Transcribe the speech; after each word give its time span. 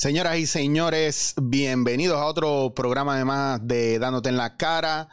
Señoras 0.00 0.38
y 0.38 0.46
señores, 0.46 1.34
bienvenidos 1.42 2.18
a 2.18 2.24
otro 2.24 2.72
programa 2.74 3.18
de 3.18 3.24
más 3.26 3.68
de 3.68 3.98
Dándote 3.98 4.30
en 4.30 4.38
la 4.38 4.56
cara. 4.56 5.10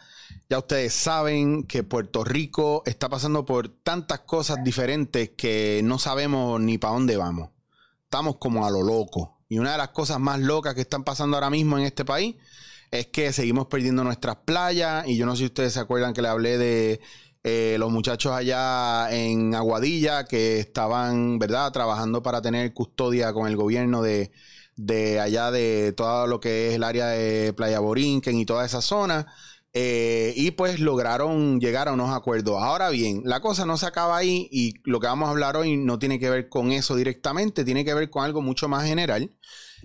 Ya 0.50 0.60
ustedes 0.60 0.94
saben 0.94 1.64
que 1.64 1.84
Puerto 1.84 2.24
Rico 2.24 2.84
está 2.86 3.10
pasando 3.10 3.46
por 3.46 3.68
tantas 3.68 4.22
cosas 4.22 4.64
diferentes 4.64 5.32
que 5.32 5.82
no 5.84 6.00
sabemos 6.00 6.62
ni 6.62 6.78
para 6.78 6.94
dónde 6.94 7.18
vamos. 7.18 7.50
Estamos 8.06 8.38
como 8.38 8.66
a 8.66 8.72
lo 8.72 8.82
loco. 8.82 9.42
Y 9.50 9.60
una 9.60 9.74
de 9.74 9.78
las 9.78 9.90
cosas 9.90 10.22
más 10.22 10.40
locas 10.40 10.74
que 10.74 10.80
están 10.80 11.04
pasando 11.04 11.36
ahora 11.36 11.50
mismo 11.50 11.78
en 11.78 11.84
este 11.84 12.06
país 12.06 12.38
es 12.90 13.08
que 13.08 13.34
seguimos 13.34 13.68
perdiendo 13.68 14.06
nuestras 14.06 14.38
playas. 14.38 15.06
Y 15.06 15.18
yo 15.18 15.26
no 15.26 15.34
sé 15.34 15.40
si 15.40 15.46
ustedes 15.48 15.74
se 15.74 15.82
acuerdan 15.82 16.14
que 16.14 16.22
le 16.22 16.30
hablé 16.30 16.58
de 16.58 17.02
eh, 17.44 17.76
los 17.78 17.92
muchachos 17.92 18.32
allá 18.32 19.12
en 19.12 19.54
Aguadilla 19.54 20.24
que 20.24 20.62
estaban, 20.62 21.40
¿verdad?, 21.40 21.74
trabajando 21.74 22.24
para 22.24 22.42
tener 22.42 22.74
custodia 22.74 23.34
con 23.34 23.50
el 23.50 23.58
gobierno 23.58 24.02
de 24.02 24.32
de 24.78 25.20
allá 25.20 25.52
de 25.52 25.94
todo 25.94 26.28
lo 26.28 26.40
que 26.40 26.70
es 26.70 26.76
el 26.76 26.84
área 26.84 27.08
de 27.08 27.54
Playa 27.54 27.80
Borinquen 27.80 28.38
y 28.38 28.46
toda 28.46 28.66
esa 28.66 28.82
zona. 28.82 29.28
Eh, 29.74 30.34
y 30.36 30.52
pues 30.52 30.80
lograron 30.80 31.60
llegar 31.60 31.88
a 31.88 31.94
unos 31.94 32.16
acuerdos. 32.16 32.62
Ahora 32.62 32.90
bien, 32.90 33.22
la 33.26 33.42
cosa 33.42 33.66
no 33.66 33.78
se 33.78 33.86
acaba 33.86 34.18
ahí 34.18 34.48
y 34.52 34.74
lo 34.86 35.00
que 35.00 35.08
vamos 35.08 35.28
a 35.28 35.32
hablar 35.32 35.58
hoy 35.58 35.78
no 35.78 36.00
tiene 36.00 36.20
que 36.20 36.30
ver 36.30 36.50
con 36.50 36.72
eso 36.72 36.96
directamente, 36.96 37.66
tiene 37.66 37.86
que 37.86 37.94
ver 37.94 38.10
con 38.10 38.24
algo 38.24 38.42
mucho 38.42 38.68
más 38.70 38.86
general 38.86 39.32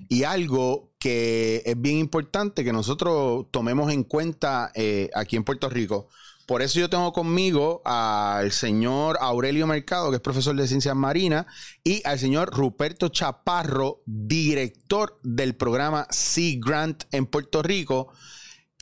y 0.08 0.24
algo 0.24 0.92
que 0.98 1.62
es 1.64 1.80
bien 1.80 1.98
importante 1.98 2.64
que 2.64 2.72
nosotros 2.72 3.46
tomemos 3.50 3.92
en 3.92 4.04
cuenta 4.04 4.70
eh, 4.74 5.10
aquí 5.14 5.36
en 5.36 5.44
Puerto 5.44 5.68
Rico. 5.68 6.08
Por 6.46 6.60
eso 6.60 6.80
yo 6.80 6.90
tengo 6.90 7.12
conmigo 7.12 7.82
al 7.84 8.52
señor 8.52 9.16
Aurelio 9.20 9.66
Mercado, 9.66 10.10
que 10.10 10.16
es 10.16 10.22
profesor 10.22 10.56
de 10.56 10.66
ciencias 10.66 10.96
marinas, 10.96 11.46
y 11.84 12.02
al 12.04 12.18
señor 12.18 12.50
Ruperto 12.50 13.08
Chaparro, 13.08 14.02
director 14.06 15.18
del 15.22 15.54
programa 15.54 16.06
Sea 16.10 16.56
Grant 16.58 17.04
en 17.12 17.26
Puerto 17.26 17.62
Rico, 17.62 18.12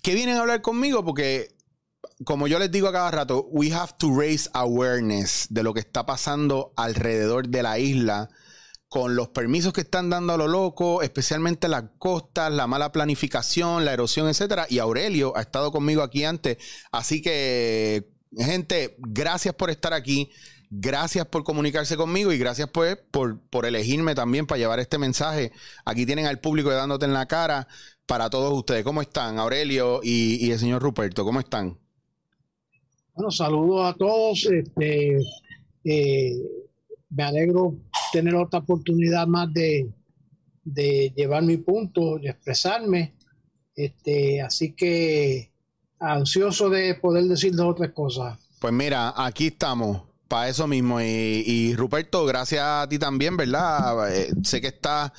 que 0.02 0.14
vienen 0.14 0.36
a 0.36 0.40
hablar 0.40 0.62
conmigo 0.62 1.04
porque, 1.04 1.54
como 2.24 2.48
yo 2.48 2.58
les 2.58 2.70
digo 2.70 2.88
a 2.88 2.92
cada 2.92 3.10
rato, 3.10 3.46
we 3.50 3.72
have 3.72 3.92
to 3.98 4.18
raise 4.18 4.48
awareness 4.54 5.46
de 5.50 5.62
lo 5.62 5.74
que 5.74 5.80
está 5.80 6.06
pasando 6.06 6.72
alrededor 6.76 7.48
de 7.48 7.62
la 7.62 7.78
isla 7.78 8.30
con 8.90 9.14
los 9.14 9.28
permisos 9.28 9.72
que 9.72 9.82
están 9.82 10.10
dando 10.10 10.32
a 10.32 10.36
lo 10.36 10.48
loco, 10.48 11.00
especialmente 11.00 11.68
las 11.68 11.84
costas, 11.98 12.52
la 12.52 12.66
mala 12.66 12.90
planificación, 12.90 13.84
la 13.84 13.92
erosión, 13.92 14.28
etcétera. 14.28 14.66
Y 14.68 14.80
Aurelio 14.80 15.32
ha 15.36 15.42
estado 15.42 15.70
conmigo 15.70 16.02
aquí 16.02 16.24
antes. 16.24 16.58
Así 16.90 17.22
que, 17.22 18.10
gente, 18.36 18.96
gracias 18.98 19.54
por 19.54 19.70
estar 19.70 19.94
aquí. 19.94 20.32
Gracias 20.70 21.24
por 21.26 21.44
comunicarse 21.44 21.96
conmigo 21.96 22.32
y 22.32 22.38
gracias 22.38 22.68
pues, 22.68 22.98
por, 23.12 23.40
por 23.40 23.64
elegirme 23.64 24.16
también 24.16 24.48
para 24.48 24.58
llevar 24.58 24.80
este 24.80 24.98
mensaje. 24.98 25.52
Aquí 25.84 26.04
tienen 26.04 26.26
al 26.26 26.40
público 26.40 26.70
dándote 26.70 27.06
en 27.06 27.12
la 27.12 27.26
cara 27.26 27.68
para 28.06 28.28
todos 28.28 28.52
ustedes. 28.52 28.82
¿Cómo 28.82 29.02
están, 29.02 29.38
Aurelio 29.38 30.00
y, 30.02 30.50
el 30.50 30.58
señor 30.58 30.82
Ruperto? 30.82 31.24
¿Cómo 31.24 31.38
están? 31.38 31.78
Bueno, 33.14 33.30
saludos 33.30 33.94
a 33.94 33.96
todos. 33.96 34.46
Este, 34.46 35.16
eh, 35.84 36.32
me 37.10 37.22
alegro 37.22 37.76
tener 38.12 38.34
otra 38.34 38.60
oportunidad 38.60 39.26
más 39.26 39.52
de, 39.52 39.92
llevar 41.16 41.42
mi 41.42 41.56
punto, 41.58 42.18
de 42.18 42.30
expresarme. 42.30 43.14
Este, 43.74 44.42
así 44.42 44.74
que 44.74 45.52
ansioso 45.98 46.70
de 46.70 46.94
poder 46.94 47.24
decir 47.24 47.54
dos 47.54 47.68
otras 47.68 47.92
cosas. 47.92 48.38
Pues 48.60 48.72
mira, 48.72 49.14
aquí 49.16 49.48
estamos 49.48 50.02
para 50.28 50.48
eso 50.48 50.66
mismo. 50.66 51.00
Y, 51.00 51.74
Ruperto, 51.76 52.24
gracias 52.24 52.62
a 52.62 52.86
ti 52.88 52.98
también, 52.98 53.36
¿verdad? 53.36 54.14
Eh, 54.14 54.30
sé 54.42 54.60
que 54.60 54.68
estás 54.68 55.12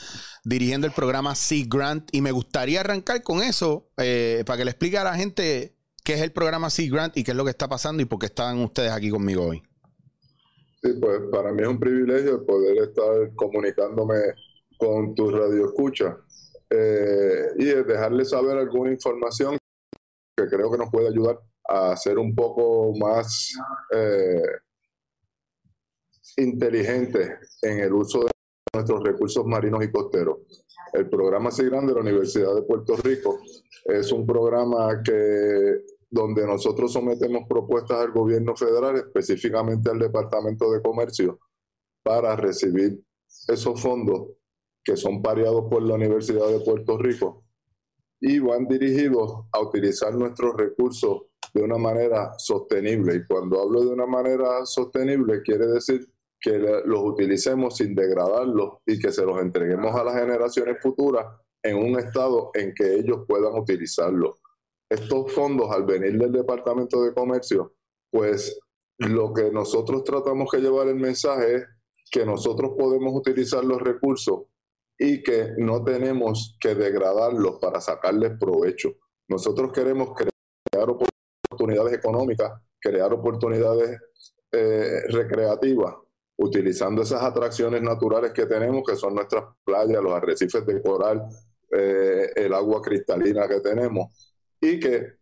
dirigiendo 0.43 0.87
el 0.87 0.93
programa 0.93 1.35
Sea 1.35 1.65
Grant 1.67 2.09
y 2.11 2.21
me 2.21 2.31
gustaría 2.31 2.79
arrancar 2.79 3.21
con 3.23 3.43
eso 3.43 3.89
eh, 3.97 4.43
para 4.45 4.57
que 4.57 4.65
le 4.65 4.71
explique 4.71 4.97
a 4.97 5.03
la 5.03 5.15
gente 5.15 5.75
qué 6.03 6.13
es 6.13 6.21
el 6.21 6.31
programa 6.31 6.69
Sea 6.69 6.89
Grant 6.89 7.17
y 7.17 7.23
qué 7.23 7.31
es 7.31 7.37
lo 7.37 7.43
que 7.43 7.51
está 7.51 7.67
pasando 7.67 8.01
y 8.01 8.05
por 8.05 8.19
qué 8.19 8.27
están 8.27 8.59
ustedes 8.59 8.91
aquí 8.91 9.09
conmigo 9.09 9.45
hoy. 9.45 9.61
Sí, 10.83 10.93
pues 10.99 11.21
para 11.31 11.51
mí 11.51 11.61
es 11.61 11.67
un 11.67 11.79
privilegio 11.79 12.43
poder 12.43 12.77
estar 12.77 13.35
comunicándome 13.35 14.15
con 14.77 15.13
tu 15.13 15.29
radio 15.29 15.65
escucha 15.65 16.17
eh, 16.71 17.49
y 17.57 17.65
dejarles 17.65 18.31
saber 18.31 18.57
alguna 18.57 18.91
información 18.91 19.57
que 20.35 20.47
creo 20.47 20.71
que 20.71 20.77
nos 20.79 20.89
puede 20.89 21.09
ayudar 21.09 21.39
a 21.65 21.95
ser 21.95 22.17
un 22.17 22.33
poco 22.33 22.95
más 22.97 23.53
eh, 23.91 24.41
inteligente 26.37 27.37
en 27.61 27.81
el 27.81 27.93
uso 27.93 28.21
de 28.21 28.31
nuestros 28.73 29.03
recursos 29.03 29.45
marinos 29.45 29.83
y 29.83 29.91
costeros. 29.91 30.37
El 30.93 31.07
programa 31.09 31.51
SIGRAN 31.51 31.85
de 31.85 31.93
la 31.93 31.99
Universidad 31.99 32.55
de 32.55 32.63
Puerto 32.63 32.95
Rico 32.95 33.39
es 33.85 34.11
un 34.11 34.25
programa 34.25 35.01
que 35.03 35.83
donde 36.11 36.45
nosotros 36.45 36.91
sometemos 36.91 37.43
propuestas 37.47 37.99
al 37.99 38.11
gobierno 38.11 38.53
federal, 38.55 38.97
específicamente 38.97 39.89
al 39.89 39.97
Departamento 39.97 40.69
de 40.69 40.81
Comercio, 40.81 41.39
para 42.03 42.35
recibir 42.35 43.01
esos 43.47 43.81
fondos 43.81 44.27
que 44.83 44.97
son 44.97 45.21
pareados 45.21 45.65
por 45.69 45.81
la 45.83 45.95
Universidad 45.95 46.47
de 46.49 46.59
Puerto 46.59 46.97
Rico 46.97 47.45
y 48.19 48.39
van 48.39 48.67
dirigidos 48.67 49.45
a 49.53 49.61
utilizar 49.61 50.13
nuestros 50.13 50.55
recursos 50.57 51.23
de 51.53 51.63
una 51.63 51.77
manera 51.77 52.33
sostenible. 52.37 53.15
Y 53.15 53.25
cuando 53.25 53.61
hablo 53.61 53.81
de 53.81 53.93
una 53.93 54.05
manera 54.05 54.65
sostenible, 54.65 55.41
quiere 55.43 55.67
decir 55.67 56.07
que 56.39 56.57
los 56.57 57.03
utilicemos 57.03 57.77
sin 57.77 57.95
degradarlos 57.95 58.79
y 58.85 58.99
que 58.99 59.11
se 59.11 59.25
los 59.25 59.39
entreguemos 59.39 59.95
a 59.95 60.03
las 60.03 60.15
generaciones 60.15 60.77
futuras 60.81 61.25
en 61.63 61.77
un 61.77 61.97
estado 61.99 62.51
en 62.53 62.73
que 62.73 62.95
ellos 62.95 63.23
puedan 63.27 63.53
utilizarlos 63.53 64.40
estos 64.91 65.31
fondos 65.31 65.71
al 65.71 65.85
venir 65.85 66.17
del 66.17 66.33
Departamento 66.33 67.01
de 67.01 67.13
Comercio, 67.13 67.75
pues 68.09 68.59
lo 68.97 69.33
que 69.33 69.49
nosotros 69.49 70.03
tratamos 70.03 70.51
que 70.51 70.59
llevar 70.59 70.89
el 70.89 70.97
mensaje 70.97 71.55
es 71.55 71.65
que 72.11 72.25
nosotros 72.25 72.73
podemos 72.77 73.13
utilizar 73.15 73.63
los 73.63 73.81
recursos 73.81 74.41
y 74.99 75.23
que 75.23 75.51
no 75.57 75.81
tenemos 75.81 76.57
que 76.59 76.75
degradarlos 76.75 77.57
para 77.61 77.79
sacarles 77.79 78.33
provecho. 78.37 78.89
Nosotros 79.29 79.71
queremos 79.71 80.09
crear 80.13 80.89
oportunidades 80.89 81.93
económicas, 81.93 82.51
crear 82.77 83.13
oportunidades 83.13 83.97
eh, 84.51 85.03
recreativas, 85.07 85.95
utilizando 86.35 87.03
esas 87.03 87.23
atracciones 87.23 87.81
naturales 87.81 88.33
que 88.33 88.45
tenemos, 88.45 88.83
que 88.85 88.97
son 88.97 89.15
nuestras 89.15 89.45
playas, 89.63 90.03
los 90.03 90.11
arrecifes 90.11 90.65
de 90.65 90.81
coral, 90.81 91.23
eh, 91.71 92.29
el 92.35 92.53
agua 92.53 92.81
cristalina 92.81 93.47
que 93.47 93.61
tenemos 93.61 94.30
y 94.61 94.79
que 94.79 95.21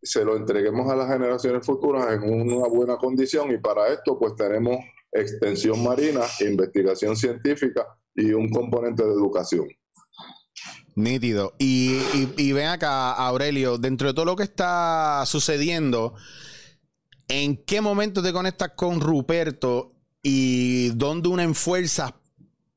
se 0.00 0.24
lo 0.24 0.36
entreguemos 0.36 0.90
a 0.90 0.96
las 0.96 1.08
generaciones 1.08 1.66
futuras 1.66 2.12
en 2.12 2.22
una 2.22 2.68
buena 2.68 2.96
condición 2.96 3.50
y 3.50 3.58
para 3.58 3.88
esto 3.92 4.18
pues 4.18 4.34
tenemos 4.36 4.78
extensión 5.12 5.82
marina, 5.82 6.20
investigación 6.40 7.16
científica 7.16 7.86
y 8.14 8.32
un 8.32 8.48
componente 8.48 9.04
de 9.04 9.12
educación. 9.12 9.66
Nítido. 10.94 11.54
Y, 11.58 12.00
y, 12.36 12.52
ven 12.52 12.66
acá, 12.66 13.12
Aurelio, 13.12 13.78
dentro 13.78 14.08
de 14.08 14.14
todo 14.14 14.24
lo 14.24 14.34
que 14.34 14.42
está 14.42 15.22
sucediendo, 15.26 16.14
¿en 17.28 17.64
qué 17.64 17.80
momento 17.80 18.20
te 18.22 18.32
conectas 18.32 18.72
con 18.74 19.00
Ruperto 19.00 19.94
y 20.22 20.88
dónde 20.88 21.28
unen 21.28 21.54
fuerzas 21.54 22.14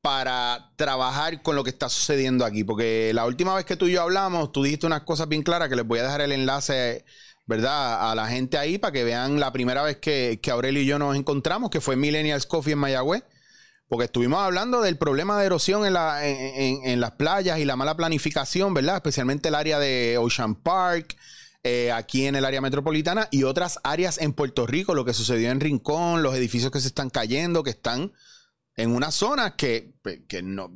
para 0.02 0.72
trabajar 0.76 1.42
con 1.42 1.54
lo 1.54 1.62
que 1.64 1.70
está 1.70 1.88
sucediendo 1.88 2.44
aquí. 2.44 2.64
Porque 2.64 3.12
la 3.14 3.24
última 3.24 3.54
vez 3.54 3.64
que 3.64 3.76
tú 3.76 3.86
y 3.86 3.92
yo 3.92 4.02
hablamos, 4.02 4.52
tú 4.52 4.62
dijiste 4.64 4.86
unas 4.86 5.02
cosas 5.02 5.28
bien 5.28 5.42
claras 5.42 5.68
que 5.68 5.76
les 5.76 5.86
voy 5.86 6.00
a 6.00 6.02
dejar 6.02 6.20
el 6.20 6.32
enlace, 6.32 7.04
¿verdad? 7.46 8.10
A 8.10 8.14
la 8.14 8.26
gente 8.26 8.58
ahí 8.58 8.78
para 8.78 8.92
que 8.92 9.04
vean 9.04 9.38
la 9.40 9.52
primera 9.52 9.82
vez 9.82 9.98
que, 9.98 10.38
Aurelio 10.50 10.82
y 10.82 10.86
yo 10.86 10.98
nos 10.98 11.16
encontramos, 11.16 11.70
que 11.70 11.80
fue 11.80 11.96
Millennials 11.96 12.46
Coffee 12.46 12.72
en 12.72 12.80
Mayagüez. 12.80 13.22
Porque 13.86 14.06
estuvimos 14.06 14.40
hablando 14.40 14.80
del 14.80 14.96
problema 14.96 15.38
de 15.38 15.46
erosión 15.46 15.84
en, 15.86 15.92
la, 15.92 16.26
en, 16.26 16.98
las 16.98 17.12
playas 17.12 17.58
y 17.58 17.66
la 17.66 17.76
mala 17.76 17.94
planificación, 17.94 18.72
¿verdad? 18.72 18.96
Especialmente 18.96 19.50
el 19.50 19.54
área 19.54 19.78
de 19.78 20.16
Ocean 20.18 20.54
Park, 20.54 21.14
eh, 21.62 21.92
aquí 21.92 22.24
en 22.26 22.34
el 22.34 22.46
área 22.46 22.62
metropolitana 22.62 23.28
y 23.30 23.42
otras 23.44 23.80
áreas 23.84 24.16
en 24.16 24.32
Puerto 24.32 24.66
Rico, 24.66 24.94
lo 24.94 25.04
que 25.04 25.12
sucedió 25.12 25.50
en 25.50 25.60
Rincón, 25.60 26.22
los 26.22 26.34
edificios 26.34 26.72
que 26.72 26.80
se 26.80 26.88
están 26.88 27.10
cayendo, 27.10 27.62
que 27.62 27.70
están 27.70 28.12
en 28.76 28.94
una 28.94 29.10
zona 29.10 29.56
que, 29.56 29.94
no, 30.42 30.72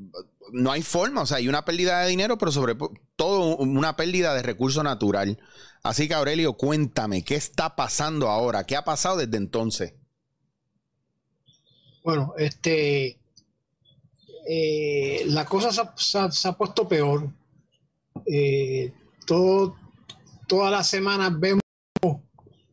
no, 0.52 0.70
hay 0.70 0.82
forma, 0.82 1.22
o 1.22 1.26
sea, 1.26 1.38
hay 1.38 1.48
una 1.48 1.64
pérdida 1.64 2.02
de 2.02 2.10
dinero, 2.10 2.36
pero 2.38 2.52
sobre 2.52 2.76
todo 3.16 3.56
una 3.56 3.96
pérdida 3.96 4.34
de 4.34 4.42
recurso 4.42 4.82
natural. 4.82 5.38
Así 5.82 6.08
que 6.08 6.14
Aurelio, 6.14 6.54
cuéntame, 6.54 7.24
¿qué 7.24 7.36
está 7.36 7.76
pasando 7.76 8.28
ahora? 8.28 8.64
¿Qué 8.64 8.76
ha 8.76 8.84
pasado 8.84 9.16
desde 9.16 9.36
entonces? 9.36 9.94
Bueno, 12.02 12.34
este, 12.38 13.18
eh, 14.48 15.24
la 15.26 15.44
cosa 15.44 15.72
se 15.96 16.48
ha, 16.48 16.52
puesto 16.52 16.86
peor. 16.86 17.28
Eh, 18.26 18.92
todo, 19.26 19.76
todas 20.46 20.70
las 20.70 20.86
semanas 20.88 21.38
vemos 21.38 21.62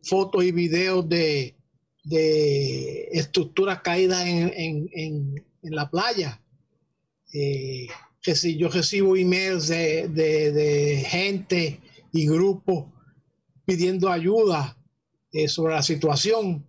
fotos 0.04 0.44
y 0.44 0.52
videos 0.52 1.08
de 1.08 1.56
de 2.04 3.08
estructuras 3.12 3.82
caídas 3.82 4.26
en, 4.26 5.36
la 5.62 5.90
playa. 5.90 6.42
Eh, 7.34 7.88
que 8.22 8.36
si 8.36 8.58
yo 8.58 8.70
recibo 8.70 9.16
emails 9.16 9.68
de, 9.68 10.08
de, 10.08 11.04
gente 11.08 11.82
y 12.12 12.28
grupos 12.28 12.86
pidiendo 13.66 14.10
ayuda 14.10 14.78
eh, 15.32 15.48
sobre 15.48 15.74
la 15.74 15.84
situación. 15.84 16.66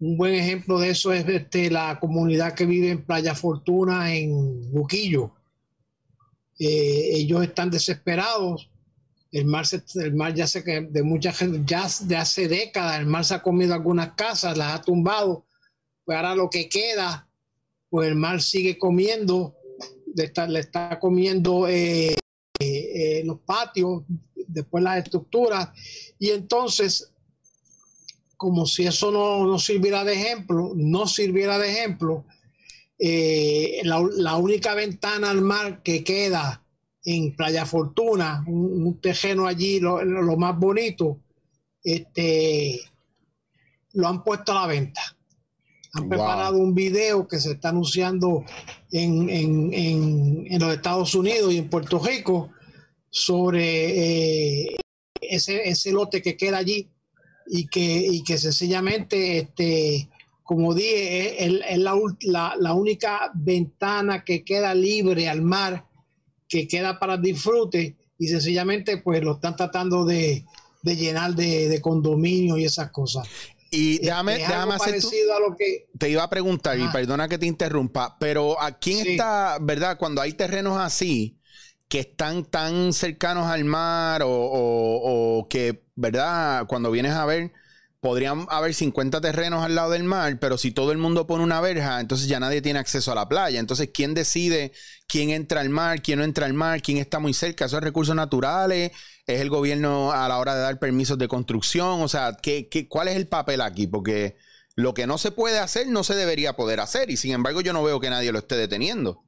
Un 0.00 0.16
buen 0.16 0.34
ejemplo 0.34 0.78
de 0.78 0.90
eso 0.90 1.12
es 1.12 1.26
este, 1.28 1.70
la 1.70 1.98
comunidad 2.00 2.54
que 2.54 2.66
vive 2.66 2.90
en 2.90 3.04
Playa 3.04 3.34
Fortuna, 3.34 4.14
en 4.14 4.70
Buquillo. 4.72 5.32
Eh, 6.58 7.10
ellos 7.12 7.42
están 7.42 7.70
desesperados. 7.70 8.70
El 9.34 9.46
mar, 9.46 9.64
el 9.96 10.14
mar 10.14 10.32
ya 10.32 10.46
se 10.46 10.62
de 10.62 11.02
mucha 11.02 11.32
gente, 11.32 11.60
ya 11.66 11.88
de 12.02 12.16
hace 12.16 12.46
décadas, 12.46 13.00
el 13.00 13.06
mar 13.06 13.24
se 13.24 13.34
ha 13.34 13.42
comido 13.42 13.74
algunas 13.74 14.14
casas, 14.14 14.56
las 14.56 14.74
ha 14.74 14.82
tumbado. 14.82 15.44
Pues 16.04 16.16
ahora 16.16 16.36
lo 16.36 16.48
que 16.48 16.68
queda, 16.68 17.28
pues 17.90 18.08
el 18.08 18.14
mar 18.14 18.40
sigue 18.40 18.78
comiendo, 18.78 19.56
le 20.14 20.60
está, 20.60 20.98
comiendo 21.00 21.66
eh, 21.66 22.14
eh, 22.60 23.22
los 23.24 23.40
patios, 23.40 24.04
después 24.46 24.84
las 24.84 25.02
estructuras. 25.04 25.70
Y 26.18 26.30
entonces, 26.30 27.10
como 28.36 28.66
si 28.66 28.86
eso 28.86 29.10
no, 29.10 29.46
no 29.46 29.58
sirviera 29.58 30.04
de 30.04 30.12
ejemplo, 30.12 30.72
no 30.76 31.08
sirviera 31.08 31.58
de 31.58 31.70
ejemplo, 31.72 32.24
eh, 32.98 33.80
la, 33.82 34.36
única 34.36 34.74
ventana 34.74 35.30
al 35.30 35.42
mar 35.42 35.82
que 35.82 36.04
queda 36.04 36.63
en 37.04 37.36
Playa 37.36 37.66
Fortuna, 37.66 38.44
un, 38.46 38.98
terreno 39.00 39.46
allí, 39.46 39.80
lo, 39.80 40.36
más 40.36 40.58
bonito, 40.58 41.18
este, 41.82 42.80
lo 43.92 44.08
han 44.08 44.24
puesto 44.24 44.52
a 44.52 44.62
la 44.62 44.66
venta. 44.66 45.02
Han 45.92 46.08
preparado 46.08 46.58
un 46.58 46.74
video 46.74 47.28
que 47.28 47.38
se 47.38 47.52
está 47.52 47.68
anunciando 47.68 48.44
en, 48.90 49.28
en, 49.30 50.58
los 50.58 50.74
Estados 50.74 51.14
Unidos 51.14 51.52
y 51.52 51.58
en 51.58 51.70
Puerto 51.70 52.00
Rico 52.00 52.50
sobre 53.10 54.64
eh, 54.64 54.76
ese, 55.20 55.68
ese, 55.68 55.92
lote 55.92 56.20
que 56.20 56.36
queda 56.36 56.58
allí 56.58 56.88
y 57.46 57.66
que, 57.68 57.80
y 57.80 58.24
que 58.24 58.38
sencillamente 58.38 59.38
este, 59.38 60.08
como 60.44 60.74
dije, 60.74 61.42
es, 61.42 61.78
la, 61.78 62.74
única 62.74 63.32
ventana 63.34 64.24
que 64.24 64.44
queda 64.44 64.74
libre 64.74 65.28
al 65.28 65.40
mar, 65.40 65.86
que 66.48 66.68
queda 66.68 66.98
para 66.98 67.16
disfrute 67.16 67.96
y 68.18 68.28
sencillamente 68.28 68.98
pues 68.98 69.22
lo 69.22 69.34
están 69.34 69.56
tratando 69.56 70.04
de, 70.04 70.44
llenar 70.82 71.34
de, 71.34 71.80
condominio 71.80 72.56
y 72.56 72.64
esas 72.64 72.90
cosas. 72.90 73.26
Y 73.70 73.98
déjame, 73.98 74.34
déjame 74.34 74.74
hacer 74.74 74.94
a 74.94 75.40
lo 75.40 75.56
que... 75.56 75.88
Te 75.98 76.08
iba 76.08 76.22
a 76.22 76.30
preguntar, 76.30 76.78
y 76.78 76.86
perdona 76.88 77.28
que 77.28 77.38
te 77.38 77.46
interrumpa, 77.46 78.16
pero 78.20 78.60
¿a 78.60 78.78
quién 78.78 79.06
está, 79.06 79.58
verdad, 79.60 79.98
cuando 79.98 80.20
hay 80.20 80.34
terrenos 80.34 80.78
así 80.78 81.38
que 81.88 82.00
están 82.00 82.44
tan 82.44 82.92
cercanos 82.92 83.46
al 83.46 83.64
mar 83.64 84.22
o, 84.22 84.30
o 84.30 85.48
que, 85.48 85.82
verdad, 85.96 86.66
cuando 86.66 86.90
vienes 86.90 87.12
a 87.12 87.24
ver 87.24 87.52
podrían 88.04 88.44
haber 88.50 88.74
50 88.74 89.22
terrenos 89.22 89.64
al 89.64 89.74
lado 89.74 89.92
del 89.92 90.04
mar, 90.04 90.38
pero 90.38 90.58
si 90.58 90.72
todo 90.72 90.92
el 90.92 90.98
mundo 90.98 91.26
pone 91.26 91.42
una 91.42 91.62
verja, 91.62 92.00
entonces 92.00 92.28
ya 92.28 92.38
nadie 92.38 92.60
tiene 92.60 92.78
acceso 92.78 93.10
a 93.10 93.14
la 93.14 93.30
playa. 93.30 93.58
Entonces, 93.58 93.88
¿quién 93.94 94.12
decide 94.12 94.72
quién 95.08 95.30
entra 95.30 95.62
al 95.62 95.70
mar, 95.70 96.02
quién 96.02 96.18
no 96.18 96.24
entra 96.26 96.44
al 96.44 96.52
mar, 96.52 96.82
quién 96.82 96.98
está 96.98 97.18
muy 97.18 97.32
cerca? 97.32 97.64
¿Esos 97.64 97.80
recursos 97.80 98.14
naturales? 98.14 98.92
¿Es 99.26 99.40
el 99.40 99.48
gobierno 99.48 100.12
a 100.12 100.28
la 100.28 100.36
hora 100.36 100.54
de 100.54 100.60
dar 100.60 100.78
permisos 100.78 101.16
de 101.16 101.28
construcción? 101.28 102.02
O 102.02 102.08
sea, 102.08 102.36
¿qué, 102.42 102.68
qué, 102.68 102.88
cuál 102.88 103.08
es 103.08 103.16
el 103.16 103.26
papel 103.26 103.62
aquí? 103.62 103.86
Porque 103.86 104.36
lo 104.74 104.92
que 104.92 105.06
no 105.06 105.16
se 105.16 105.30
puede 105.30 105.58
hacer 105.58 105.86
no 105.86 106.04
se 106.04 106.14
debería 106.14 106.56
poder 106.56 106.80
hacer 106.80 107.10
y 107.10 107.16
sin 107.16 107.32
embargo 107.32 107.62
yo 107.62 107.72
no 107.72 107.82
veo 107.82 108.00
que 108.00 108.10
nadie 108.10 108.32
lo 108.32 108.40
esté 108.40 108.58
deteniendo. 108.58 109.24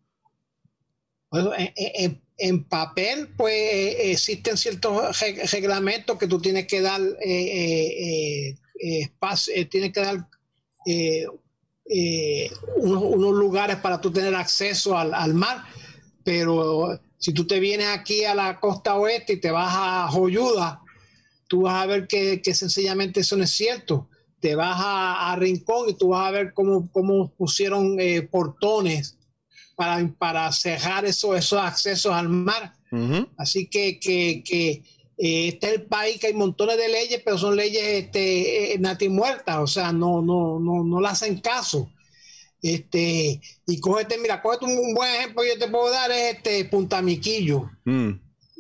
en, 1.33 2.65
papel, 2.65 3.29
pues 3.39 3.55
eh, 3.55 4.11
existen 4.13 4.59
ciertos 4.59 5.19
reglamentos 5.51 6.19
que 6.19 6.27
tú 6.27 6.43
tienes 6.43 6.67
que 6.67 6.83
dar 6.83 7.01
eh, 7.01 8.51
eh, 8.51 8.57
eh, 8.81 9.11
eh, 9.55 9.65
tiene 9.67 9.93
que 9.93 10.01
dar 10.01 10.29
eh, 10.87 12.51
unos, 12.77 13.35
lugares 13.35 13.77
para 13.77 14.01
tú 14.01 14.11
tener 14.11 14.35
acceso 14.35 14.97
al, 14.97 15.35
mar, 15.35 15.65
pero 16.25 16.99
si 17.19 17.33
tú 17.33 17.47
te 17.47 17.61
vienes 17.61 17.89
aquí 17.89 18.25
a 18.25 18.35
la 18.35 18.59
costa 18.61 18.97
oeste 18.97 19.35
y 19.35 19.41
te 19.41 19.51
vas 19.51 19.73
a 19.73 20.09
Joyuda, 20.09 20.83
tú 21.49 21.63
vas 21.63 21.83
a 21.83 21.87
ver 21.87 22.07
que, 22.07 22.41
sencillamente 22.55 23.21
eso 23.21 23.37
no 23.37 23.45
es 23.45 23.51
cierto. 23.51 24.09
Te 24.41 24.55
vas 24.55 24.77
a, 24.79 25.35
Rincón 25.39 25.89
y 25.89 25.95
tú 25.95 26.09
vas 26.09 26.29
a 26.29 26.31
ver 26.31 26.53
cómo, 26.53 26.91
cómo 26.93 27.33
pusieron 27.33 27.97
portones 28.31 29.17
para, 29.77 30.07
para 30.19 30.53
cerrar 30.53 31.05
eso, 31.05 31.35
esos 31.35 31.61
accesos 31.61 32.13
al 32.13 32.29
mar. 32.29 32.75
Así 33.37 33.69
que, 33.69 33.99
que, 33.99 34.43
que 34.45 34.83
eh, 35.19 35.49
este 35.49 35.69
es 35.69 35.73
el 35.75 35.83
país 35.87 36.21
que 36.21 36.29
hay 36.29 36.35
montones 36.35 36.77
de 36.77 36.89
leyes, 36.89 37.23
pero 37.25 37.39
son 37.39 37.57
leyes 37.57 37.83
este, 38.05 38.75
eh, 38.75 38.79
natimuertas, 38.79 39.59
o 39.59 39.67
sea, 39.67 39.93
no, 39.93 40.21
no, 40.21 40.61
no, 40.61 40.85
no 40.85 41.01
le 41.01 41.09
hacen 41.09 41.41
caso. 41.41 41.91
Este, 42.61 43.41
y 43.67 43.81
cógete, 43.81 44.19
mira, 44.19 44.43
cógete 44.43 44.67
un, 44.67 44.95
buen 44.95 45.15
ejemplo 45.15 45.43
que 45.43 45.51
yo 45.51 45.59
te 45.59 45.69
puedo 45.69 45.91
dar 45.91 46.11
es 46.11 46.37
este 46.37 46.65
Punta 46.67 47.01
Miquillo. 47.01 47.71
Mm. 47.85 48.11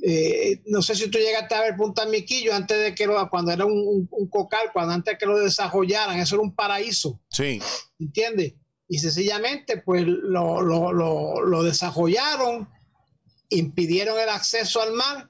Eh, 0.02 0.62
no 0.66 0.82
sé 0.82 0.94
si 0.94 1.10
tú 1.10 1.18
llegaste 1.18 1.54
a 1.54 1.62
ver 1.62 1.76
Punta 1.76 2.06
Miquillo 2.06 2.54
antes 2.54 2.78
de 2.78 2.94
que 2.94 3.06
lo, 3.06 3.28
cuando 3.28 3.52
era 3.52 3.66
un, 3.66 4.08
cocal, 4.30 4.70
cuando 4.72 4.94
antes 4.94 5.14
de 5.14 5.18
que 5.18 5.26
lo 5.26 5.38
desarrollaran, 5.38 6.18
eso 6.18 6.36
era 6.36 6.42
un 6.42 6.54
paraíso. 6.54 7.20
Sí. 7.30 7.60
¿Entiendes? 7.98 8.54
Y 8.88 8.98
sencillamente, 8.98 9.78
pues 9.78 10.04
lo, 10.06 10.62
lo, 10.62 10.92
lo, 10.92 11.42
lo 11.42 11.62
desarrollaron, 11.64 12.68
impidieron 13.48 14.18
el 14.20 14.28
acceso 14.28 14.80
al 14.80 14.92
mar 14.92 15.28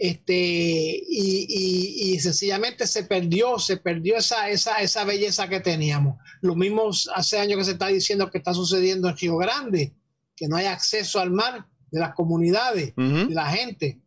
este, 0.00 0.34
y, 0.34 2.18
sencillamente 2.20 2.86
se 2.86 3.04
perdió, 3.04 3.58
se 3.58 3.76
perdió 3.76 4.16
esa, 4.16 4.50
esa, 4.50 4.76
esa 4.78 5.04
belleza 5.04 5.48
que 5.48 5.60
teníamos. 5.60 6.18
Lo 6.40 6.54
mismo 6.54 6.90
hace 7.14 7.38
años 7.38 7.58
que 7.58 7.64
se 7.64 7.72
está 7.72 7.86
diciendo 7.86 8.30
que 8.30 8.38
está 8.38 8.54
sucediendo 8.54 9.08
en 9.08 9.16
Río 9.16 9.36
Grande, 9.36 9.94
que 10.34 10.48
no 10.48 10.56
hay 10.56 10.66
acceso 10.66 11.20
al 11.20 11.30
mar 11.30 11.66
de 11.90 12.00
las 12.00 12.14
comunidades, 12.14 12.94
de 12.96 13.26
la 13.30 13.46
gente. 13.50 14.00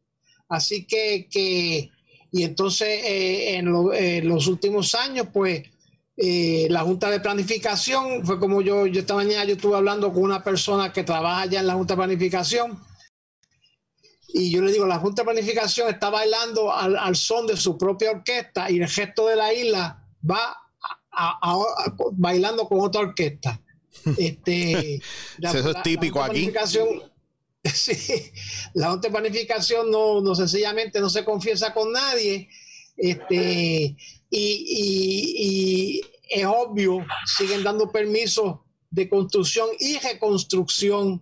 Así 0.49 0.85
que, 0.85 1.27
que 1.31 1.89
y 2.31 2.43
entonces 2.43 2.88
eh, 2.88 3.57
en, 3.57 4.27
los 4.27 4.47
últimos 4.47 4.95
años, 4.95 5.27
pues 5.33 5.63
eh, 6.17 6.67
la 6.69 6.81
Junta 6.81 7.10
de 7.10 7.19
Planificación, 7.19 8.25
fue 8.25 8.39
como 8.39 8.62
yo, 8.62 8.88
yo 8.88 9.01
esta 9.01 9.15
mañana 9.15 9.43
yo 9.43 9.55
estuve 9.55 9.75
hablando 9.75 10.13
con 10.13 10.24
una 10.24 10.43
persona 10.43 10.93
que 10.93 11.03
trabaja 11.03 11.45
ya 11.48 11.60
en 11.60 11.67
la 11.67 11.74
Junta 11.74 11.93
de 11.93 11.98
Planificación, 11.98 12.79
y 14.33 14.51
yo 14.51 14.61
le 14.61 14.71
digo, 14.71 14.85
la 14.85 15.00
Junta 15.00 15.21
de 15.21 15.31
Planificación 15.31 15.89
está 15.89 16.09
bailando 16.09 16.73
al, 16.73 17.15
son 17.15 17.47
de 17.47 17.57
su 17.57 17.77
propia 17.77 18.11
orquesta 18.11 18.69
y 18.69 18.79
el 18.79 18.88
gesto 18.88 19.27
de 19.27 19.35
la 19.35 19.53
isla 19.53 20.05
va 20.29 20.57
bailando 22.13 22.67
con 22.67 22.79
otra 22.81 23.01
orquesta. 23.01 23.59
Este, 24.17 25.01
Eso 25.41 25.71
es 25.71 25.83
típico 25.83 26.23
aquí. 26.23 26.51
Sí, 27.63 28.31
la 28.73 28.89
Junta 28.89 29.07
de 29.07 29.11
Planificación 29.11 29.91
no, 29.91 30.19
no 30.19 30.33
sencillamente 30.33 31.00
no 31.00 31.11
se 31.11 31.23
confiesa 31.23 31.71
con 31.73 31.91
nadie. 31.91 32.50
Este, 32.97 33.95
y, 34.31 34.41
y 35.91 36.01
es 36.27 36.45
obvio, 36.45 37.05
siguen 37.38 37.63
dando 37.63 37.91
permisos 37.91 38.61
de 38.89 39.07
construcción 39.07 39.69
y 39.79 40.00
reconstrucción 40.00 41.21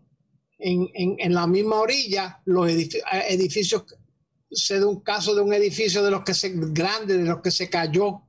en, 0.60 1.34
la 1.34 1.48
misma 1.48 1.78
orilla, 1.78 2.42
los 2.46 2.70
edificios, 2.70 3.86
se 4.52 4.80
da 4.80 4.88
un 4.88 5.02
caso 5.02 5.34
de 5.34 5.42
un 5.42 5.54
edificio 5.54 6.04
de 6.04 6.12
los 6.12 6.24
que 6.24 6.34
se, 6.34 6.52
grande, 6.54 7.18
de 7.18 7.24
los 7.24 7.42
que 7.42 7.52
se 7.52 7.70
cayó 7.70 8.22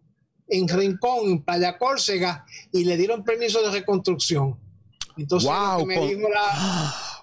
en 0.46 0.68
Rincón, 0.68 1.30
en 1.30 1.42
Playa 1.42 1.76
Córcega, 1.78 2.44
y 2.72 2.84
le 2.84 2.96
dieron 2.96 3.25
permiso 3.25 3.62
de 3.62 3.70
reconstrucción. 3.70 4.58
Entonces, 5.16 5.50
lo 5.50 5.78
que 5.78 5.87
me 5.87 6.08
dijo 6.08 6.28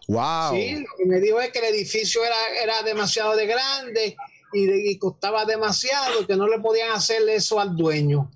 Wow. 0.08 0.52
Sí, 0.56 0.76
lo 0.76 0.88
que 0.98 1.06
me 1.06 1.20
dijo 1.20 1.40
es 1.42 1.52
que 1.52 1.60
el 1.60 1.76
edificio 1.76 2.24
era, 2.24 2.36
era 2.64 2.84
demasiado 2.84 3.36
de 3.36 3.46
grande 3.46 4.16
y, 4.54 4.90
y, 4.90 4.98
costaba 4.98 5.44
demasiado, 5.44 6.26
que 6.26 6.36
no 6.36 6.48
le 6.48 6.60
podían 6.60 6.92
hacer 6.92 7.28
eso 7.28 7.60
al 7.60 7.76
dueño. 7.76 8.32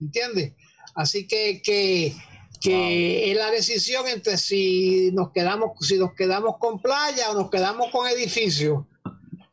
¿Entiendes? 0.00 0.54
Así 0.94 1.26
que, 1.26 1.60
que 1.62 2.14
que 2.60 3.30
es 3.30 3.36
la 3.36 3.50
decisión 3.50 4.06
entre 4.06 4.36
si 4.36 5.10
nos 5.12 5.30
quedamos 5.32 5.70
si 5.80 5.98
nos 5.98 6.12
quedamos 6.14 6.56
con 6.58 6.80
playa 6.80 7.30
o 7.30 7.34
nos 7.34 7.50
quedamos 7.50 7.90
con 7.90 8.06
edificio 8.06 8.86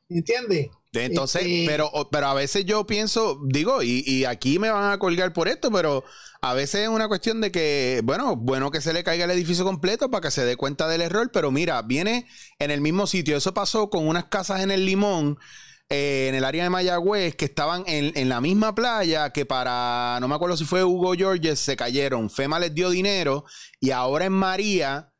¿entiendes? 0.09 0.69
Entonces, 0.93 1.43
este, 1.43 1.65
pero, 1.67 1.91
pero 2.11 2.27
a 2.27 2.33
veces 2.33 2.65
yo 2.65 2.87
pienso, 2.87 3.39
digo, 3.45 3.83
y, 3.83 4.03
y, 4.05 4.25
aquí 4.25 4.57
me 4.57 4.71
van 4.71 4.91
a 4.91 4.97
colgar 4.97 5.33
por 5.33 5.47
esto, 5.47 5.69
pero 5.71 6.03
a 6.41 6.53
veces 6.53 6.81
es 6.81 6.87
una 6.87 7.07
cuestión 7.07 7.41
de 7.41 7.51
que, 7.51 8.01
bueno, 8.03 8.35
bueno 8.35 8.71
que 8.71 8.81
se 8.81 8.93
le 8.93 9.03
caiga 9.03 9.25
el 9.25 9.31
edificio 9.31 9.65
completo 9.65 10.09
para 10.09 10.21
que 10.21 10.31
se 10.31 10.45
dé 10.45 10.55
cuenta 10.55 10.87
del 10.87 11.01
error, 11.01 11.29
pero 11.31 11.51
mira, 11.51 11.81
viene 11.81 12.27
en 12.57 12.71
el 12.71 12.81
mismo 12.81 13.05
sitio. 13.05 13.37
Eso 13.37 13.53
pasó 13.53 13.89
con 13.89 14.07
unas 14.07 14.25
casas 14.25 14.61
en 14.61 14.71
el 14.71 14.85
Limón 14.85 15.37
en 15.89 16.35
el 16.35 16.43
área 16.43 16.63
de 16.63 16.69
Mayagüez 16.69 17.35
que 17.35 17.45
estaban 17.45 17.83
en, 17.87 18.29
la 18.29 18.41
misma 18.41 18.75
playa 18.75 19.31
que 19.31 19.45
para, 19.45 20.17
no 20.19 20.27
me 20.27 20.35
acuerdo 20.35 20.57
si 20.57 20.65
fue 20.65 20.83
Hugo 20.83 21.13
Georges, 21.13 21.59
se 21.59 21.77
cayeron. 21.77 22.29
FEMA 22.29 22.59
les 22.59 22.73
dio 22.73 22.89
dinero 22.89 23.45
y 23.79 23.91
ahora 23.91 24.25
en 24.25 24.33
María 24.33 25.13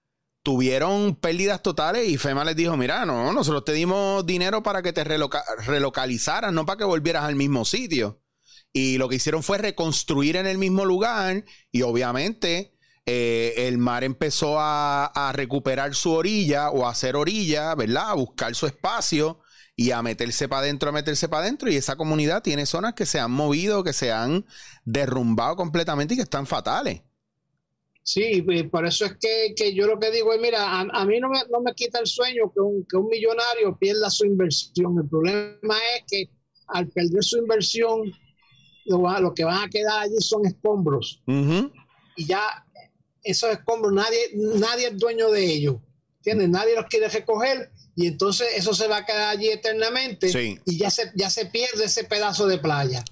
tuvieron 0.43 1.15
pérdidas 1.15 1.61
totales 1.61 2.07
y 2.07 2.17
FEMA 2.17 2.43
les 2.43 2.55
dijo, 2.55 2.75
mira, 2.75 3.05
no, 3.05 3.31
nosotros 3.33 3.65
te 3.65 3.73
dimos 3.73 4.25
dinero 4.25 4.63
para 4.63 4.81
que 4.81 4.93
te 4.93 5.03
relocalizaras, 5.03 6.51
no 6.51 6.65
para 6.65 6.77
que 6.77 6.85
volvieras 6.85 7.23
al 7.23 7.35
mismo 7.35 7.65
sitio. 7.65 8.21
Y 8.73 8.97
lo 8.97 9.07
que 9.09 9.15
hicieron 9.15 9.43
fue 9.43 9.57
reconstruir 9.57 10.35
en 10.35 10.47
el 10.47 10.57
mismo 10.57 10.85
lugar 10.85 11.45
y 11.71 11.81
obviamente 11.81 12.77
eh, 13.05 13.53
el 13.67 13.77
mar 13.77 14.03
empezó 14.03 14.57
a, 14.59 15.31
recuperar 15.33 15.95
su 15.95 16.11
orilla 16.11 16.69
o 16.71 16.85
a 16.85 16.91
hacer 16.91 17.15
orilla, 17.15 17.73
¿verdad? 17.73 18.11
A 18.11 18.13
buscar 18.15 18.53
su 18.53 18.67
espacio 18.67 19.39
y 19.79 19.91
a 19.91 20.01
meterse 20.01 20.49
para 20.49 20.61
adentro, 20.61 20.89
a 20.89 20.91
meterse 20.91 21.29
para 21.29 21.43
adentro. 21.43 21.71
Y 21.71 21.75
esa 21.75 21.95
comunidad 21.95 22.41
tiene 22.41 22.65
zonas 22.65 22.95
que 22.95 23.05
se 23.05 23.19
han 23.19 23.31
movido, 23.31 23.83
que 23.83 23.93
se 23.93 24.11
han 24.11 24.43
derrumbado 24.83 25.55
completamente 25.55 26.15
y 26.15 26.17
que 26.17 26.23
están 26.23 26.47
fatales. 26.47 27.03
Sí, 28.01 28.43
por 28.71 28.87
eso 28.87 29.05
es 29.05 29.17
que, 29.19 29.73
yo 29.75 29.85
lo 29.85 29.99
que 29.99 30.09
digo 30.09 30.33
es, 30.33 30.41
mira, 30.41 30.79
a, 30.79 31.05
mí 31.05 31.19
no 31.19 31.29
me, 31.29 31.39
no 31.51 31.61
me, 31.61 31.75
quita 31.75 31.99
el 31.99 32.07
sueño 32.07 32.51
que 32.53 32.59
un, 32.59 32.85
que 32.89 32.97
un 32.97 33.07
millonario 33.07 33.77
pierda 33.77 34.09
su 34.09 34.25
inversión. 34.25 34.97
El 34.97 35.07
problema 35.09 35.77
es 35.95 36.03
que 36.09 36.29
al 36.69 36.87
perder 36.87 37.23
su 37.23 37.37
inversión, 37.37 38.11
lo, 38.85 39.33
que 39.33 39.43
van 39.43 39.63
a 39.63 39.69
quedar 39.69 40.03
allí 40.03 40.19
son 40.19 40.45
escombros. 40.45 41.21
Y 41.27 42.25
ya 42.25 42.65
esos 43.21 43.51
escombros, 43.51 43.93
nadie, 43.93 44.31
nadie 44.33 44.87
es 44.87 44.97
dueño 44.97 45.29
de 45.29 45.45
ellos. 45.45 45.75
¿Entiendes? 46.17 46.49
Nadie 46.49 46.75
los 46.75 46.85
quiere 46.85 47.09
recoger 47.09 47.71
y 47.99 48.05
entonces 48.05 48.49
eso 48.55 48.75
se 48.75 48.87
va 48.87 48.97
a 48.97 49.05
quedar 49.05 49.29
allí 49.29 49.49
eternamente 49.49 50.29
y 50.65 50.77
ya 50.77 50.91
se, 50.91 51.11
ya 51.15 51.31
se 51.31 51.47
pierde 51.47 51.85
ese 51.85 52.03
pedazo 52.03 52.45
de 52.45 52.59
playa. 52.59 53.03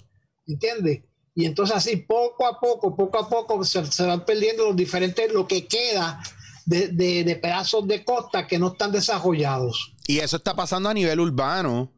¿Entiendes? 0.46 1.02
Y 1.34 1.46
entonces 1.46 1.76
así 1.76 1.98
poco 1.98 2.46
a 2.46 2.60
poco, 2.60 2.96
poco 2.96 3.18
a 3.18 3.28
poco 3.28 3.64
se, 3.64 3.84
se 3.88 4.06
van 4.06 4.24
perdiendo 4.26 4.68
los 4.68 4.76
diferentes, 4.76 5.34
lo 5.34 5.48
que 5.48 5.66
queda 5.66 6.22
de, 6.68 6.90
de, 6.90 7.36
pedazos 7.36 7.88
de 7.88 8.06
costa 8.06 8.46
que 8.46 8.60
no 8.60 8.74
están 8.74 8.92
desarrollados. 8.92 9.92
Y 10.06 10.20
eso 10.20 10.38
está 10.38 10.56
pasando 10.56 10.88
a 10.88 10.94
nivel 10.94 11.20
urbano 11.20 11.92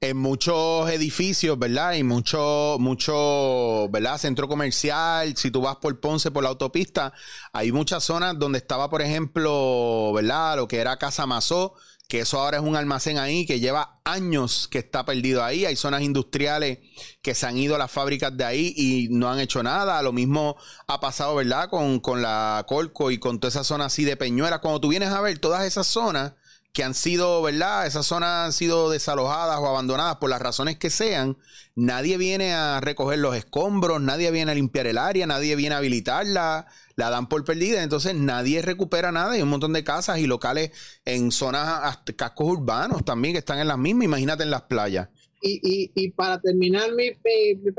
en 0.00 0.16
muchos 0.16 0.90
edificios, 0.90 1.58
¿verdad? 1.58 1.92
Y 1.92 2.02
mucho, 2.02 2.76
mucho, 2.80 3.90
¿verdad? 3.90 4.16
Centro 4.16 4.48
comercial, 4.48 5.36
si 5.36 5.50
tú 5.50 5.60
vas 5.60 5.76
por 5.76 6.00
Ponce, 6.00 6.30
por 6.30 6.42
la 6.42 6.48
autopista, 6.48 7.12
hay 7.52 7.72
muchas 7.72 8.02
zonas 8.02 8.38
donde 8.38 8.56
estaba, 8.58 8.88
por 8.88 9.02
ejemplo, 9.02 10.12
¿verdad? 10.14 10.56
Lo 10.56 10.66
que 10.66 10.78
era 10.78 10.96
Casa 10.96 11.26
Mazó, 11.26 11.74
que 12.12 12.20
eso 12.20 12.38
ahora 12.38 12.58
es 12.58 12.62
un 12.62 12.76
almacén 12.76 13.16
ahí 13.16 13.46
que 13.46 13.58
lleva 13.58 13.98
años 14.04 14.68
que 14.70 14.76
está 14.80 15.06
perdido 15.06 15.42
ahí. 15.42 15.64
Hay 15.64 15.76
zonas 15.76 16.02
industriales 16.02 16.80
que 17.22 17.34
se 17.34 17.46
han 17.46 17.56
ido 17.56 17.74
a 17.74 17.78
las 17.78 17.90
fábricas 17.90 18.36
de 18.36 18.44
ahí 18.44 18.74
y 18.76 19.08
no 19.10 19.30
han 19.30 19.40
hecho 19.40 19.62
nada. 19.62 20.02
Lo 20.02 20.12
mismo 20.12 20.58
ha 20.88 21.00
pasado, 21.00 21.36
¿verdad? 21.36 21.70
Con, 21.70 22.00
con 22.00 22.20
la 22.20 22.66
Colco 22.68 23.10
y 23.10 23.16
con 23.16 23.40
toda 23.40 23.48
esa 23.48 23.64
zona 23.64 23.86
así 23.86 24.04
de 24.04 24.18
Peñuelas. 24.18 24.58
Cuando 24.58 24.78
tú 24.78 24.88
vienes 24.88 25.08
a 25.08 25.22
ver 25.22 25.38
todas 25.38 25.64
esas 25.64 25.86
zonas, 25.86 26.34
que 26.72 26.84
han 26.84 26.94
sido, 26.94 27.42
¿verdad? 27.42 27.86
Esas 27.86 28.06
zonas 28.06 28.46
han 28.46 28.52
sido 28.52 28.90
desalojadas 28.90 29.58
o 29.58 29.66
abandonadas 29.66 30.16
por 30.16 30.30
las 30.30 30.40
razones 30.40 30.78
que 30.78 30.90
sean. 30.90 31.36
Nadie 31.74 32.16
viene 32.16 32.54
a 32.54 32.80
recoger 32.80 33.18
los 33.18 33.36
escombros, 33.36 34.00
nadie 34.00 34.30
viene 34.30 34.52
a 34.52 34.54
limpiar 34.54 34.86
el 34.86 34.98
área, 34.98 35.26
nadie 35.26 35.54
viene 35.56 35.74
a 35.74 35.78
habilitarla, 35.78 36.66
la 36.96 37.10
dan 37.10 37.28
por 37.28 37.44
perdida. 37.44 37.82
Entonces 37.82 38.14
nadie 38.14 38.62
recupera 38.62 39.12
nada. 39.12 39.32
Hay 39.32 39.42
un 39.42 39.48
montón 39.48 39.72
de 39.72 39.84
casas 39.84 40.18
y 40.18 40.26
locales 40.26 40.70
en 41.04 41.32
zonas, 41.32 41.98
cascos 42.16 42.48
urbanos 42.48 43.04
también 43.04 43.34
que 43.34 43.38
están 43.38 43.58
en 43.58 43.68
las 43.68 43.78
mismas. 43.78 44.06
Imagínate 44.06 44.42
en 44.42 44.50
las 44.50 44.62
playas 44.62 45.08
y, 45.42 45.90
y, 45.94 46.10
para 46.12 46.40
terminar 46.40 46.92
mi, 46.94 47.10
mi, 47.10 47.72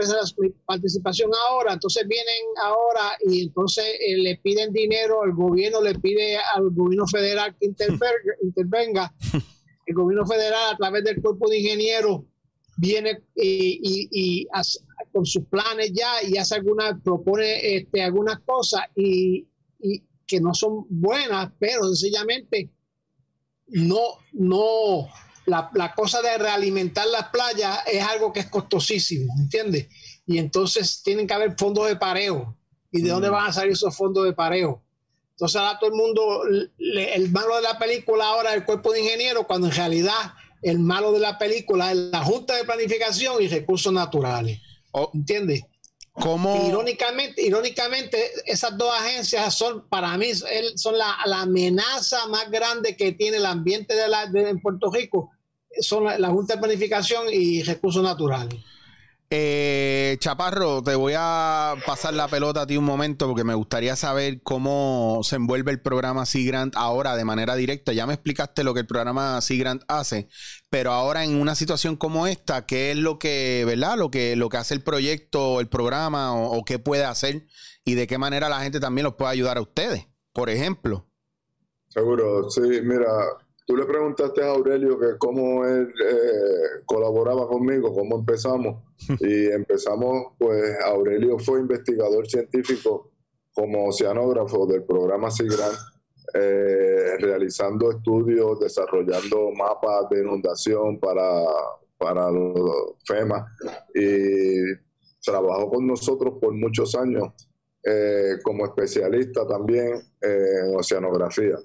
participación 0.65 1.31
ahora, 1.47 1.73
entonces 1.73 2.05
vienen 2.07 2.43
ahora 2.61 3.17
y 3.25 3.43
entonces 3.43 3.85
eh, 4.05 4.17
le 4.17 4.37
piden 4.37 4.73
dinero, 4.73 5.23
el 5.23 5.31
gobierno 5.31 5.81
le 5.81 5.95
pide 5.95 6.37
al 6.37 6.69
gobierno 6.71 7.07
federal 7.07 7.55
que 7.59 7.67
intervenga, 8.43 9.13
el 9.85 9.95
gobierno 9.95 10.25
federal 10.25 10.73
a 10.73 10.77
través 10.77 11.03
del 11.05 11.21
cuerpo 11.21 11.49
de 11.49 11.59
ingenieros 11.59 12.21
viene 12.75 13.21
y, 13.35 14.09
y, 14.11 14.47
con 15.11 15.25
sus 15.25 15.45
planes 15.45 15.91
ya 15.93 16.23
y 16.23 16.37
hace 16.37 16.55
algunas, 16.55 16.99
propone 17.03 17.75
este, 17.75 18.03
algunas 18.03 18.39
cosas 18.39 18.81
y, 18.95 19.47
que 20.25 20.39
no 20.39 20.53
son 20.53 20.85
buenas, 20.89 21.51
pero 21.59 21.83
sencillamente 21.83 22.71
no, 23.67 23.99
no, 24.31 25.09
la, 25.45 25.93
cosa 25.95 26.21
de 26.21 26.37
realimentar 26.37 27.05
las 27.07 27.27
playas 27.27 27.79
es 27.91 28.01
algo 28.01 28.31
que 28.31 28.39
es 28.39 28.49
costosísimo, 28.49 29.33
¿entiendes? 29.37 29.89
Y 30.25 30.37
entonces 30.37 31.03
tienen 31.03 31.27
que 31.27 31.33
haber 31.33 31.55
fondos 31.57 31.87
de 31.87 31.97
pareo. 31.97 32.57
¿Y 32.91 33.01
de 33.01 33.09
dónde 33.09 33.29
mm. 33.29 33.33
van 33.33 33.49
a 33.49 33.53
salir 33.53 33.73
esos 33.73 33.95
fondos 33.95 34.23
de 34.23 34.33
pareo? 34.33 34.81
Entonces 35.31 35.59
ahora 35.59 35.79
todo 35.79 35.89
el 35.89 35.95
mundo, 35.97 36.43
el 36.77 37.31
malo 37.31 37.55
de 37.55 37.63
la 37.63 37.77
película 37.77 38.25
ahora 38.25 38.51
es 38.51 38.57
el 38.57 38.65
cuerpo 38.65 38.93
de 38.93 39.01
ingenieros, 39.01 39.45
cuando 39.45 39.67
en 39.67 39.73
realidad 39.73 40.33
el 40.61 40.79
malo 40.79 41.11
de 41.11 41.19
la 41.19 41.37
película 41.37 41.91
es 41.91 41.97
la 41.97 42.23
Junta 42.23 42.55
de 42.55 42.63
Planificación 42.63 43.41
y 43.41 43.47
Recursos 43.47 43.91
Naturales. 43.91 44.59
Oh. 44.93 45.11
¿Entiendes? 45.13 45.63
Irónicamente, 46.15 47.41
irónicamente, 47.41 48.31
esas 48.45 48.77
dos 48.77 48.93
agencias 48.93 49.55
son, 49.55 49.87
para 49.89 50.15
mí, 50.15 50.27
son 50.75 50.97
la, 50.97 51.15
amenaza 51.41 52.27
más 52.27 52.51
grande 52.51 52.95
que 52.95 53.13
tiene 53.13 53.37
el 53.37 53.45
ambiente 53.47 53.95
de, 53.95 54.07
la, 54.07 54.23
en 54.23 54.61
Puerto 54.61 54.91
Rico, 54.91 55.31
son 55.79 56.05
la, 56.05 56.29
Junta 56.29 56.53
de 56.53 56.61
Planificación 56.61 57.25
y 57.31 57.63
Recursos 57.63 58.03
Naturales. 58.03 58.59
Eh, 59.29 60.17
Chaparro, 60.19 60.83
te 60.83 60.93
voy 60.93 61.13
a 61.17 61.73
pasar 61.87 62.13
la 62.13 62.27
pelota 62.27 62.61
a 62.61 62.67
ti 62.67 62.77
un 62.77 62.85
momento 62.85 63.27
porque 63.27 63.43
me 63.43 63.55
gustaría 63.55 63.95
saber 63.95 64.43
cómo 64.43 65.21
se 65.23 65.37
envuelve 65.37 65.71
el 65.71 65.81
programa 65.81 66.25
Sea 66.27 66.45
Grant 66.45 66.75
ahora 66.75 67.15
de 67.15 67.25
manera 67.25 67.55
directa. 67.55 67.93
Ya 67.93 68.05
me 68.05 68.13
explicaste 68.13 68.63
lo 68.63 68.75
que 68.75 68.81
el 68.81 68.85
programa 68.85 69.41
Sea 69.41 69.57
Grant 69.57 69.83
hace, 69.87 70.29
pero 70.69 70.91
ahora 70.91 71.23
en 71.23 71.35
una 71.35 71.55
situación 71.55 71.95
como 71.95 72.27
esta, 72.27 72.67
¿qué 72.67 72.91
es 72.91 72.97
lo 72.97 73.17
que, 73.17 73.63
verdad? 73.65 73.97
Lo 73.97 74.11
que, 74.11 74.35
lo 74.35 74.49
que 74.49 74.57
hace 74.57 74.75
el 74.75 74.83
proyecto, 74.83 75.59
el 75.59 75.67
programa 75.67 76.33
o, 76.35 76.57
o 76.57 76.63
qué 76.63 76.77
puede 76.77 77.05
hacer 77.05 77.47
y 77.83 77.95
de 77.95 78.05
qué 78.05 78.19
manera 78.19 78.49
la 78.49 78.61
gente 78.61 78.79
también 78.79 79.05
los 79.05 79.15
puede 79.15 79.31
ayudar 79.31 79.57
a 79.57 79.61
ustedes, 79.61 80.07
por 80.31 80.51
ejemplo. 80.51 81.07
Seguro, 81.89 82.49
sí, 82.49 82.61
mira, 82.61 83.07
Tú 83.65 83.77
le 83.77 83.85
preguntaste 83.85 84.43
a 84.43 84.51
Aurelio 84.51 84.99
que 84.99 85.17
cómo 85.17 85.65
él 85.65 85.87
eh, 85.87 86.83
colaboraba 86.85 87.47
conmigo, 87.47 87.93
cómo 87.93 88.17
empezamos. 88.17 88.83
Y 89.19 89.47
empezamos, 89.47 90.33
pues 90.37 90.77
Aurelio 90.85 91.37
fue 91.39 91.59
investigador 91.59 92.27
científico 92.27 93.11
como 93.53 93.87
oceanógrafo 93.87 94.65
del 94.65 94.83
programa 94.83 95.29
SIGRAN, 95.29 95.71
eh, 96.33 97.17
realizando 97.19 97.91
estudios, 97.91 98.59
desarrollando 98.59 99.51
mapas 99.51 100.09
de 100.09 100.21
inundación 100.21 100.99
para, 100.99 101.43
para 101.97 102.31
los 102.31 102.95
FEMA. 103.05 103.45
Y 103.93 104.73
trabajó 105.23 105.69
con 105.69 105.87
nosotros 105.87 106.35
por 106.41 106.53
muchos 106.53 106.95
años 106.95 107.29
eh, 107.83 108.37
como 108.43 108.65
especialista 108.65 109.45
también 109.45 110.01
en 110.21 110.75
oceanografía 110.75 111.57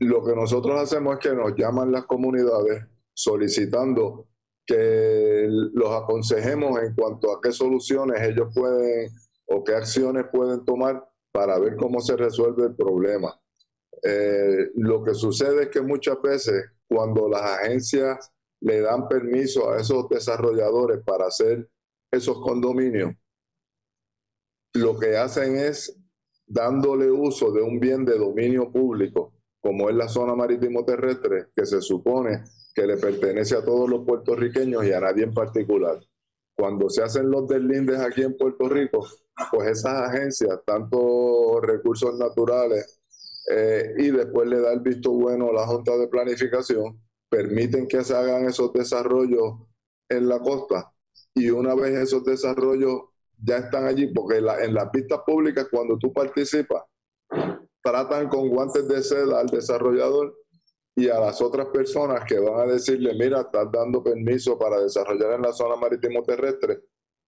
lo 0.00 0.24
que 0.24 0.34
nosotros 0.34 0.80
hacemos 0.80 1.14
es 1.14 1.20
que 1.20 1.34
nos 1.34 1.54
llaman 1.56 1.92
las 1.92 2.04
comunidades 2.06 2.84
solicitando 3.14 4.28
que 4.66 5.46
los 5.48 5.90
aconsejemos 5.90 6.80
en 6.82 6.94
cuanto 6.94 7.32
a 7.32 7.40
qué 7.40 7.52
soluciones 7.52 8.20
ellos 8.22 8.52
pueden 8.54 9.10
o 9.46 9.64
qué 9.64 9.74
acciones 9.74 10.26
pueden 10.30 10.64
tomar 10.64 11.08
para 11.32 11.58
ver 11.58 11.76
cómo 11.76 12.00
se 12.00 12.16
resuelve 12.16 12.66
el 12.66 12.76
problema. 12.76 13.40
Eh, 14.02 14.70
lo 14.74 15.02
que 15.02 15.14
sucede 15.14 15.64
es 15.64 15.68
que 15.70 15.80
muchas 15.80 16.20
veces 16.22 16.64
cuando 16.86 17.28
las 17.28 17.42
agencias 17.42 18.30
le 18.60 18.80
dan 18.80 19.08
permiso 19.08 19.70
a 19.70 19.80
esos 19.80 20.08
desarrolladores 20.08 21.02
para 21.04 21.26
hacer 21.26 21.68
esos 22.10 22.40
condominios, 22.40 23.14
lo 24.74 24.98
que 24.98 25.16
hacen 25.16 25.56
es 25.56 25.98
dándole 26.46 27.10
uso 27.10 27.52
de 27.52 27.62
un 27.62 27.80
bien 27.80 28.04
de 28.04 28.18
dominio 28.18 28.70
público 28.70 29.37
como 29.60 29.90
es 29.90 29.96
la 29.96 30.08
zona 30.08 30.34
marítimo 30.34 30.84
terrestre, 30.84 31.46
que 31.54 31.66
se 31.66 31.80
supone 31.80 32.44
que 32.74 32.86
le 32.86 32.96
pertenece 32.96 33.56
a 33.56 33.64
todos 33.64 33.88
los 33.88 34.04
puertorriqueños 34.06 34.84
y 34.84 34.92
a 34.92 35.00
nadie 35.00 35.24
en 35.24 35.34
particular. 35.34 35.98
Cuando 36.56 36.88
se 36.88 37.02
hacen 37.02 37.30
los 37.30 37.46
deslindes 37.48 37.98
aquí 38.00 38.22
en 38.22 38.36
Puerto 38.36 38.68
Rico, 38.68 39.06
pues 39.50 39.68
esas 39.68 40.08
agencias, 40.08 40.60
tanto 40.64 41.60
recursos 41.60 42.18
naturales 42.18 43.00
eh, 43.50 43.94
y 43.98 44.10
después 44.10 44.48
le 44.48 44.60
da 44.60 44.72
el 44.72 44.80
visto 44.80 45.12
bueno 45.12 45.50
a 45.50 45.52
la 45.52 45.66
Junta 45.66 45.96
de 45.96 46.08
Planificación, 46.08 47.00
permiten 47.28 47.86
que 47.86 48.02
se 48.04 48.14
hagan 48.14 48.46
esos 48.46 48.72
desarrollos 48.72 49.54
en 50.08 50.28
la 50.28 50.38
costa. 50.40 50.92
Y 51.34 51.50
una 51.50 51.74
vez 51.74 51.96
esos 51.98 52.24
desarrollos 52.24 53.02
ya 53.40 53.58
están 53.58 53.86
allí, 53.86 54.12
porque 54.12 54.38
en 54.38 54.74
las 54.74 54.90
pistas 54.90 55.20
públicas, 55.24 55.68
cuando 55.70 55.96
tú 55.96 56.12
participas, 56.12 56.82
tratan 57.82 58.28
con 58.28 58.48
guantes 58.48 58.86
de 58.88 59.02
seda 59.02 59.40
al 59.40 59.46
desarrollador 59.46 60.36
y 60.94 61.08
a 61.08 61.20
las 61.20 61.40
otras 61.40 61.68
personas 61.68 62.24
que 62.26 62.38
van 62.38 62.60
a 62.60 62.72
decirle, 62.72 63.14
mira, 63.14 63.42
estás 63.42 63.70
dando 63.70 64.02
permiso 64.02 64.58
para 64.58 64.80
desarrollar 64.80 65.34
en 65.34 65.42
la 65.42 65.52
zona 65.52 65.76
marítimo 65.76 66.22
terrestre, 66.22 66.82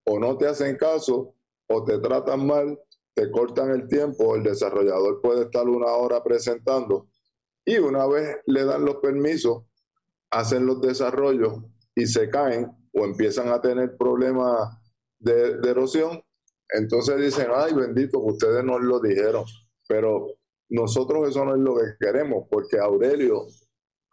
o 0.05 0.19
no 0.19 0.37
te 0.37 0.47
hacen 0.47 0.75
caso, 0.75 1.35
o 1.67 1.83
te 1.85 1.99
tratan 1.99 2.45
mal, 2.45 2.77
te 3.13 3.31
cortan 3.31 3.71
el 3.71 3.87
tiempo, 3.87 4.35
el 4.35 4.43
desarrollador 4.43 5.21
puede 5.21 5.43
estar 5.43 5.67
una 5.67 5.87
hora 5.87 6.23
presentando 6.23 7.07
y 7.65 7.77
una 7.77 8.07
vez 8.07 8.37
le 8.45 8.65
dan 8.65 8.85
los 8.85 8.97
permisos, 8.97 9.63
hacen 10.31 10.65
los 10.65 10.81
desarrollos 10.81 11.59
y 11.95 12.07
se 12.07 12.29
caen 12.29 12.71
o 12.93 13.05
empiezan 13.05 13.49
a 13.49 13.61
tener 13.61 13.95
problemas 13.97 14.69
de, 15.19 15.59
erosión, 15.69 16.21
entonces 16.69 17.17
dicen, 17.17 17.47
ay 17.53 17.73
bendito, 17.73 18.19
ustedes 18.19 18.63
nos 18.63 18.81
lo 18.81 18.99
dijeron, 18.99 19.45
pero 19.87 20.27
nosotros 20.71 21.29
eso 21.29 21.43
no 21.43 21.53
es 21.53 21.59
lo 21.59 21.75
que 21.75 21.83
queremos, 21.99 22.47
porque 22.49 22.79
Aurelio 22.79 23.45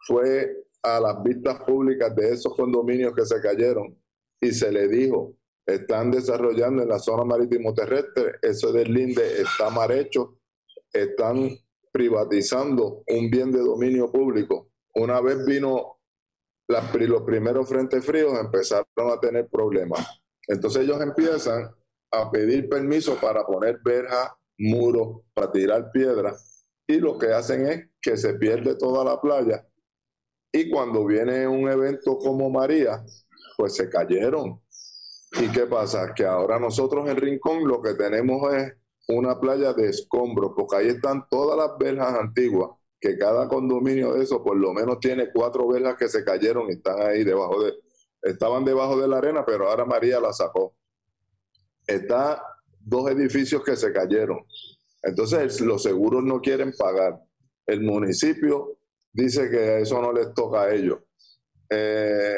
fue 0.05 0.65
a 0.83 0.99
las 0.99 1.23
vistas 1.23 1.61
públicas 1.63 2.13
de 2.15 2.33
esos 2.33 2.53
condominios 2.55 3.13
que 3.13 3.25
se 3.25 3.41
cayeron 3.41 3.97
y 4.41 4.51
se 4.51 4.71
le 4.71 4.87
dijo, 4.87 5.35
están 5.65 6.11
desarrollando 6.11 6.83
en 6.83 6.89
la 6.89 6.99
zona 6.99 7.23
marítimo 7.23 7.73
terrestre, 7.73 8.33
eso 8.41 8.73
del 8.73 8.93
linde 8.93 9.41
está 9.41 9.69
mal 9.69 9.91
hecho, 9.91 10.37
están 10.91 11.49
privatizando 11.91 13.03
un 13.07 13.29
bien 13.29 13.51
de 13.51 13.59
dominio 13.59 14.11
público. 14.11 14.69
Una 14.95 15.21
vez 15.21 15.45
vino 15.45 15.99
los 16.67 17.23
primeros 17.23 17.69
frentes 17.69 18.05
fríos, 18.05 18.37
empezaron 18.37 18.85
a 18.97 19.19
tener 19.19 19.47
problemas. 19.47 20.21
Entonces 20.47 20.83
ellos 20.83 21.01
empiezan 21.01 21.73
a 22.11 22.29
pedir 22.31 22.67
permiso 22.67 23.15
para 23.15 23.45
poner 23.45 23.79
verja, 23.83 24.38
muros, 24.59 25.21
para 25.33 25.51
tirar 25.51 25.91
piedras, 25.91 26.65
y 26.85 26.99
lo 26.99 27.17
que 27.17 27.27
hacen 27.27 27.65
es 27.67 27.89
que 28.01 28.17
se 28.17 28.33
pierde 28.35 28.75
toda 28.75 29.03
la 29.03 29.19
playa. 29.21 29.65
Y 30.51 30.69
cuando 30.69 31.05
viene 31.05 31.47
un 31.47 31.69
evento 31.69 32.17
como 32.17 32.49
María, 32.49 33.03
pues 33.57 33.75
se 33.75 33.89
cayeron. 33.89 34.61
¿Y 35.39 35.47
qué 35.51 35.67
pasa? 35.67 36.13
Que 36.15 36.25
ahora 36.25 36.59
nosotros 36.59 37.07
en 37.07 37.17
Rincón 37.17 37.67
lo 37.67 37.81
que 37.81 37.93
tenemos 37.93 38.51
es 38.53 38.73
una 39.07 39.39
playa 39.39 39.73
de 39.73 39.89
escombros, 39.89 40.53
porque 40.55 40.77
ahí 40.77 40.87
están 40.87 41.27
todas 41.29 41.57
las 41.57 41.77
verjas 41.77 42.15
antiguas, 42.15 42.71
que 42.99 43.17
cada 43.17 43.47
condominio 43.47 44.13
de 44.13 44.23
eso 44.23 44.43
por 44.43 44.57
lo 44.57 44.73
menos 44.73 44.99
tiene 44.99 45.31
cuatro 45.31 45.67
verjas 45.67 45.95
que 45.97 46.09
se 46.09 46.23
cayeron 46.23 46.69
y 46.69 46.73
están 46.73 47.01
ahí 47.01 47.23
debajo 47.23 47.63
de, 47.63 47.73
estaban 48.23 48.65
debajo 48.65 48.99
de 48.99 49.07
la 49.07 49.17
arena, 49.17 49.45
pero 49.45 49.69
ahora 49.69 49.85
María 49.85 50.19
la 50.19 50.33
sacó. 50.33 50.75
Está 51.87 52.43
dos 52.79 53.09
edificios 53.11 53.63
que 53.63 53.75
se 53.75 53.91
cayeron. 53.91 54.39
Entonces 55.01 55.61
los 55.61 55.83
seguros 55.83 56.23
no 56.23 56.41
quieren 56.41 56.73
pagar. 56.77 57.19
El 57.65 57.81
municipio 57.81 58.79
dice 59.11 59.49
que 59.49 59.81
eso 59.81 60.01
no 60.01 60.11
les 60.11 60.33
toca 60.33 60.63
a 60.63 60.73
ellos. 60.73 60.99
Eh, 61.69 62.37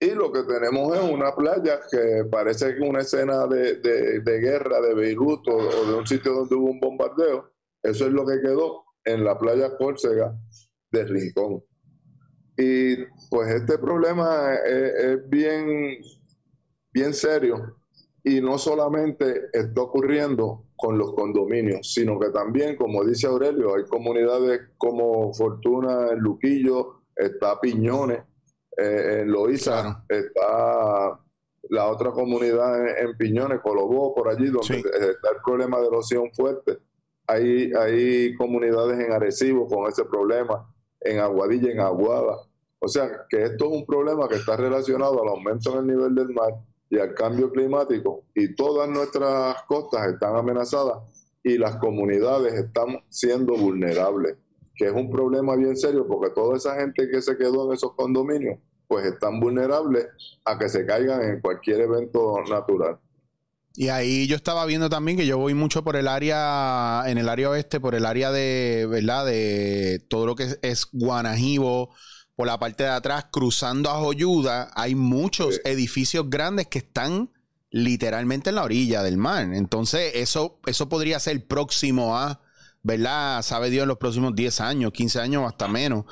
y 0.00 0.10
lo 0.10 0.30
que 0.32 0.42
tenemos 0.42 0.96
es 0.96 1.02
una 1.02 1.34
playa 1.34 1.80
que 1.90 2.24
parece 2.30 2.76
una 2.80 3.00
escena 3.00 3.46
de, 3.46 4.20
guerra 4.24 4.80
de 4.80 4.94
Beirut 4.94 5.46
o, 5.48 5.86
de 5.86 5.94
un 5.94 6.06
sitio 6.06 6.34
donde 6.34 6.54
hubo 6.54 6.70
un 6.70 6.80
bombardeo. 6.80 7.52
Eso 7.82 8.06
es 8.06 8.12
lo 8.12 8.26
que 8.26 8.40
quedó 8.40 8.84
en 9.04 9.24
la 9.24 9.38
playa 9.38 9.76
Córcega 9.76 10.36
de 10.90 11.04
Rincón. 11.04 11.64
Y 12.56 12.96
pues 13.30 13.54
este 13.54 13.78
problema 13.78 14.54
es, 14.54 15.28
bien, 15.28 15.98
bien 16.92 17.14
serio 17.14 17.76
y 18.26 18.40
no 18.40 18.56
solamente 18.56 19.50
está 19.52 19.82
ocurriendo 19.82 20.64
con 20.74 20.96
los 20.96 21.12
condominios, 21.12 21.92
sino 21.92 22.18
que 22.18 22.30
también, 22.30 22.74
como 22.74 23.04
dice 23.04 23.26
Aurelio, 23.26 23.74
hay 23.74 23.84
comunidades 23.84 24.62
como 24.78 25.34
Fortuna, 25.34 26.12
Luquillo, 26.14 27.02
está 27.14 27.60
Piñones, 27.60 28.20
eh, 28.78 29.20
en 29.20 29.30
Loíza 29.30 30.04
está 30.08 31.20
la 31.68 31.86
otra 31.86 32.12
comunidad 32.12 32.98
en, 32.98 33.14
Piñones, 33.16 33.60
Colobó, 33.60 34.14
por 34.14 34.28
allí, 34.28 34.46
donde 34.46 34.78
está 34.78 35.30
el 35.30 35.42
problema 35.44 35.80
de 35.80 35.86
erosión 35.86 36.32
fuerte. 36.32 36.78
Hay, 37.26 37.72
hay 37.72 38.34
comunidades 38.36 39.00
en 39.00 39.12
Arecibo 39.12 39.66
con 39.66 39.86
ese 39.86 40.04
problema, 40.04 40.66
en 41.00 41.20
Aguadilla, 41.20 41.70
en 41.70 41.80
Aguada. 41.80 42.38
O 42.78 42.88
sea, 42.88 43.26
que 43.28 43.44
esto 43.44 43.66
es 43.66 43.70
un 43.70 43.86
problema 43.86 44.28
que 44.28 44.36
está 44.36 44.56
relacionado 44.56 45.22
al 45.22 45.28
aumento 45.28 45.72
en 45.72 45.78
el 45.78 45.86
nivel 45.86 46.14
del 46.14 46.28
mar 46.30 46.54
y 46.94 46.98
al 46.98 47.14
cambio 47.14 47.50
climático 47.50 48.24
y 48.34 48.54
todas 48.54 48.88
nuestras 48.88 49.62
costas 49.64 50.08
están 50.08 50.36
amenazadas 50.36 50.98
y 51.42 51.58
las 51.58 51.76
comunidades 51.76 52.54
están 52.54 53.02
siendo 53.08 53.56
vulnerables 53.56 54.36
que 54.74 54.86
es 54.86 54.92
un 54.92 55.10
problema 55.10 55.56
bien 55.56 55.76
serio 55.76 56.06
porque 56.06 56.34
toda 56.34 56.56
esa 56.56 56.74
gente 56.76 57.08
que 57.08 57.22
se 57.22 57.36
quedó 57.36 57.66
en 57.66 57.74
esos 57.74 57.94
condominios, 57.94 58.58
pues 58.88 59.06
están 59.06 59.40
vulnerables 59.40 60.06
a 60.44 60.58
que 60.58 60.68
se 60.68 60.84
caigan 60.84 61.22
en 61.22 61.40
cualquier 61.40 61.82
evento 61.82 62.36
natural. 62.48 62.98
Y 63.76 63.88
ahí 63.88 64.28
yo 64.28 64.36
estaba 64.36 64.66
viendo 64.66 64.88
también 64.88 65.16
que 65.16 65.26
yo 65.26 65.38
voy 65.38 65.54
mucho 65.54 65.82
por 65.82 65.96
el 65.96 66.06
área, 66.06 67.02
en 67.06 67.18
el 67.18 67.28
área 67.28 67.50
oeste, 67.50 67.80
por 67.80 67.94
el 67.94 68.06
área 68.06 68.30
de, 68.30 68.86
¿verdad? 68.88 69.26
De 69.26 70.00
todo 70.08 70.26
lo 70.26 70.36
que 70.36 70.46
es, 70.62 70.86
Guanajibo, 70.92 71.90
por 72.36 72.46
la 72.46 72.58
parte 72.58 72.84
de 72.84 72.90
atrás, 72.90 73.26
cruzando 73.30 73.90
a 73.90 73.98
Joyuda, 73.98 74.70
hay 74.74 74.94
muchos 74.94 75.60
edificios 75.64 76.28
grandes 76.28 76.66
que 76.66 76.78
están 76.78 77.30
literalmente 77.70 78.50
en 78.50 78.56
la 78.56 78.64
orilla 78.64 79.02
del 79.02 79.16
mar. 79.16 79.52
Entonces, 79.52 80.12
eso, 80.14 80.58
eso 80.66 80.88
podría 80.88 81.18
ser 81.20 81.46
próximo 81.46 82.16
a 82.16 82.40
¿verdad? 82.84 83.42
Sabe 83.42 83.70
Dios 83.70 83.82
en 83.82 83.88
los 83.88 83.98
próximos 83.98 84.36
10 84.36 84.60
años, 84.60 84.92
15 84.92 85.18
años 85.18 85.44
hasta 85.48 85.66
menos, 85.68 86.04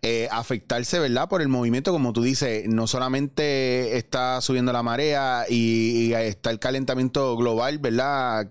eh, 0.00 0.28
afectarse, 0.30 1.00
¿verdad? 1.00 1.28
Por 1.28 1.42
el 1.42 1.48
movimiento, 1.48 1.92
como 1.92 2.12
tú 2.12 2.22
dices, 2.22 2.68
no 2.68 2.86
solamente 2.86 3.96
está 3.96 4.40
subiendo 4.40 4.72
la 4.72 4.84
marea 4.84 5.44
y, 5.48 6.12
está 6.14 6.50
el 6.50 6.60
calentamiento 6.60 7.36
global, 7.36 7.80
¿verdad? 7.80 8.48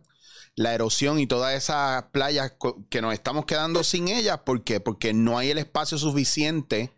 La 0.55 0.73
erosión 0.75 1.19
y 1.19 1.27
todas 1.27 1.55
esas 1.55 2.03
playas 2.11 2.53
que 2.89 3.01
nos 3.01 3.13
estamos 3.13 3.45
quedando 3.45 3.83
sin 3.85 4.09
ellas, 4.09 4.39
¿por 4.39 4.65
qué? 4.65 4.81
Porque 4.81 5.13
no 5.13 5.37
hay 5.37 5.51
el 5.51 5.57
espacio 5.57 5.97
suficiente. 5.97 6.91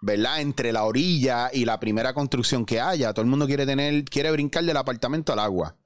¿Verdad? 0.00 0.40
Entre 0.40 0.72
la 0.72 0.84
orilla 0.84 1.50
y 1.52 1.64
la 1.64 1.80
primera 1.80 2.14
construcción 2.14 2.64
que 2.64 2.80
haya. 2.80 3.12
Todo 3.12 3.22
el 3.22 3.30
mundo 3.30 3.46
quiere 3.46 3.66
tener, 3.66 4.04
quiere 4.04 4.30
brincar 4.30 4.64
del 4.64 4.76
apartamento 4.76 5.32
al 5.32 5.40
agua. 5.40 5.76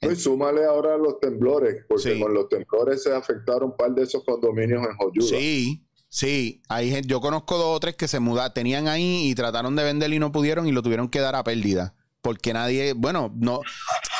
Y 0.00 0.16
súmale 0.16 0.64
ahora 0.64 0.96
los 0.96 1.20
temblores, 1.20 1.84
porque 1.88 2.18
con 2.18 2.34
los 2.34 2.48
temblores 2.48 3.04
se 3.04 3.14
afectaron 3.14 3.70
un 3.70 3.76
par 3.76 3.92
de 3.92 4.02
esos 4.02 4.24
condominios 4.24 4.82
en 4.84 4.96
Joyuda. 4.96 5.28
Sí, 5.28 5.86
sí. 6.08 6.60
Hay, 6.68 7.02
yo 7.06 7.20
conozco 7.20 7.56
dos 7.56 7.76
o 7.76 7.80
tres 7.80 7.94
que 7.94 8.08
se 8.08 8.18
mudaron, 8.18 8.52
tenían 8.52 8.88
ahí 8.88 9.28
y 9.30 9.34
trataron 9.36 9.76
de 9.76 9.84
vender 9.84 10.12
y 10.12 10.18
no 10.18 10.32
pudieron 10.32 10.66
y 10.66 10.72
lo 10.72 10.82
tuvieron 10.82 11.08
que 11.08 11.20
dar 11.20 11.36
a 11.36 11.44
pérdida. 11.44 11.94
Porque 12.20 12.52
nadie, 12.52 12.94
bueno, 12.94 13.32
no, 13.36 13.60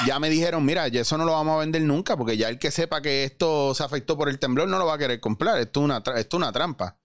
ya 0.07 0.19
me 0.21 0.31
dijeron, 0.31 0.65
mira, 0.65 0.87
eso 0.87 1.19
no 1.19 1.25
lo 1.25 1.33
vamos 1.33 1.57
a 1.57 1.61
vender 1.61 1.83
nunca, 1.83 2.17
porque 2.17 2.37
ya 2.37 2.49
el 2.49 2.59
que 2.59 2.71
sepa 2.71 3.03
que 3.03 3.25
esto 3.25 3.75
se 3.75 3.83
afectó 3.83 4.17
por 4.17 4.29
el 4.29 4.39
temblor 4.39 4.69
no 4.69 4.79
lo 4.79 4.87
va 4.87 4.95
a 4.95 4.99
querer 4.99 5.21
comprar. 5.21 5.59
Esto 5.59 5.81
es 5.81 5.85
una, 5.85 5.97
esto 5.99 6.13
es 6.15 6.35
una 6.35 6.53
trampa. 6.53 6.97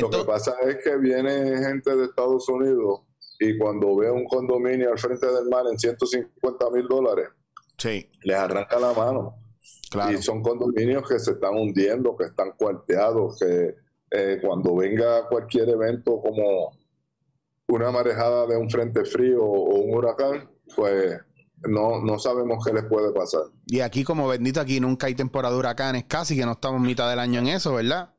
Lo 0.00 0.10
que 0.10 0.24
pasa 0.24 0.56
es 0.66 0.78
que 0.82 0.96
viene 0.96 1.58
gente 1.58 1.94
de 1.94 2.04
Estados 2.04 2.48
Unidos 2.48 3.02
y 3.40 3.56
cuando 3.58 3.96
ve 3.96 4.10
un 4.10 4.24
condominio 4.26 4.92
al 4.92 4.98
frente 4.98 5.26
del 5.26 5.48
mar 5.48 5.64
en 5.70 5.78
150 5.78 6.70
mil 6.70 6.86
dólares, 6.88 7.28
Sí. 7.76 8.08
Les 8.22 8.36
arranca 8.36 8.78
la 8.78 8.92
mano. 8.92 9.36
Y 10.12 10.20
son 10.22 10.42
condominios 10.42 11.08
que 11.08 11.18
se 11.18 11.32
están 11.32 11.54
hundiendo, 11.54 12.16
que 12.16 12.24
están 12.24 12.52
cuarteados, 12.56 13.38
que 13.38 13.76
eh, 14.10 14.38
cuando 14.42 14.74
venga 14.74 15.28
cualquier 15.28 15.68
evento 15.68 16.20
como 16.20 16.76
una 17.68 17.90
marejada 17.90 18.46
de 18.46 18.56
un 18.56 18.68
frente 18.68 19.04
frío 19.04 19.42
o 19.42 19.80
un 19.80 19.94
huracán, 19.94 20.50
pues 20.74 21.16
no, 21.68 22.00
no 22.00 22.18
sabemos 22.18 22.64
qué 22.64 22.72
les 22.72 22.84
puede 22.84 23.12
pasar. 23.12 23.42
Y 23.66 23.80
aquí, 23.80 24.02
como 24.02 24.26
bendito, 24.26 24.60
aquí 24.60 24.80
nunca 24.80 25.06
hay 25.06 25.14
temporada 25.14 25.54
de 25.54 25.60
huracanes, 25.60 26.04
casi 26.08 26.36
que 26.36 26.44
no 26.44 26.52
estamos 26.52 26.80
mitad 26.80 27.08
del 27.08 27.20
año 27.20 27.38
en 27.40 27.48
eso, 27.48 27.74
¿verdad? 27.74 28.14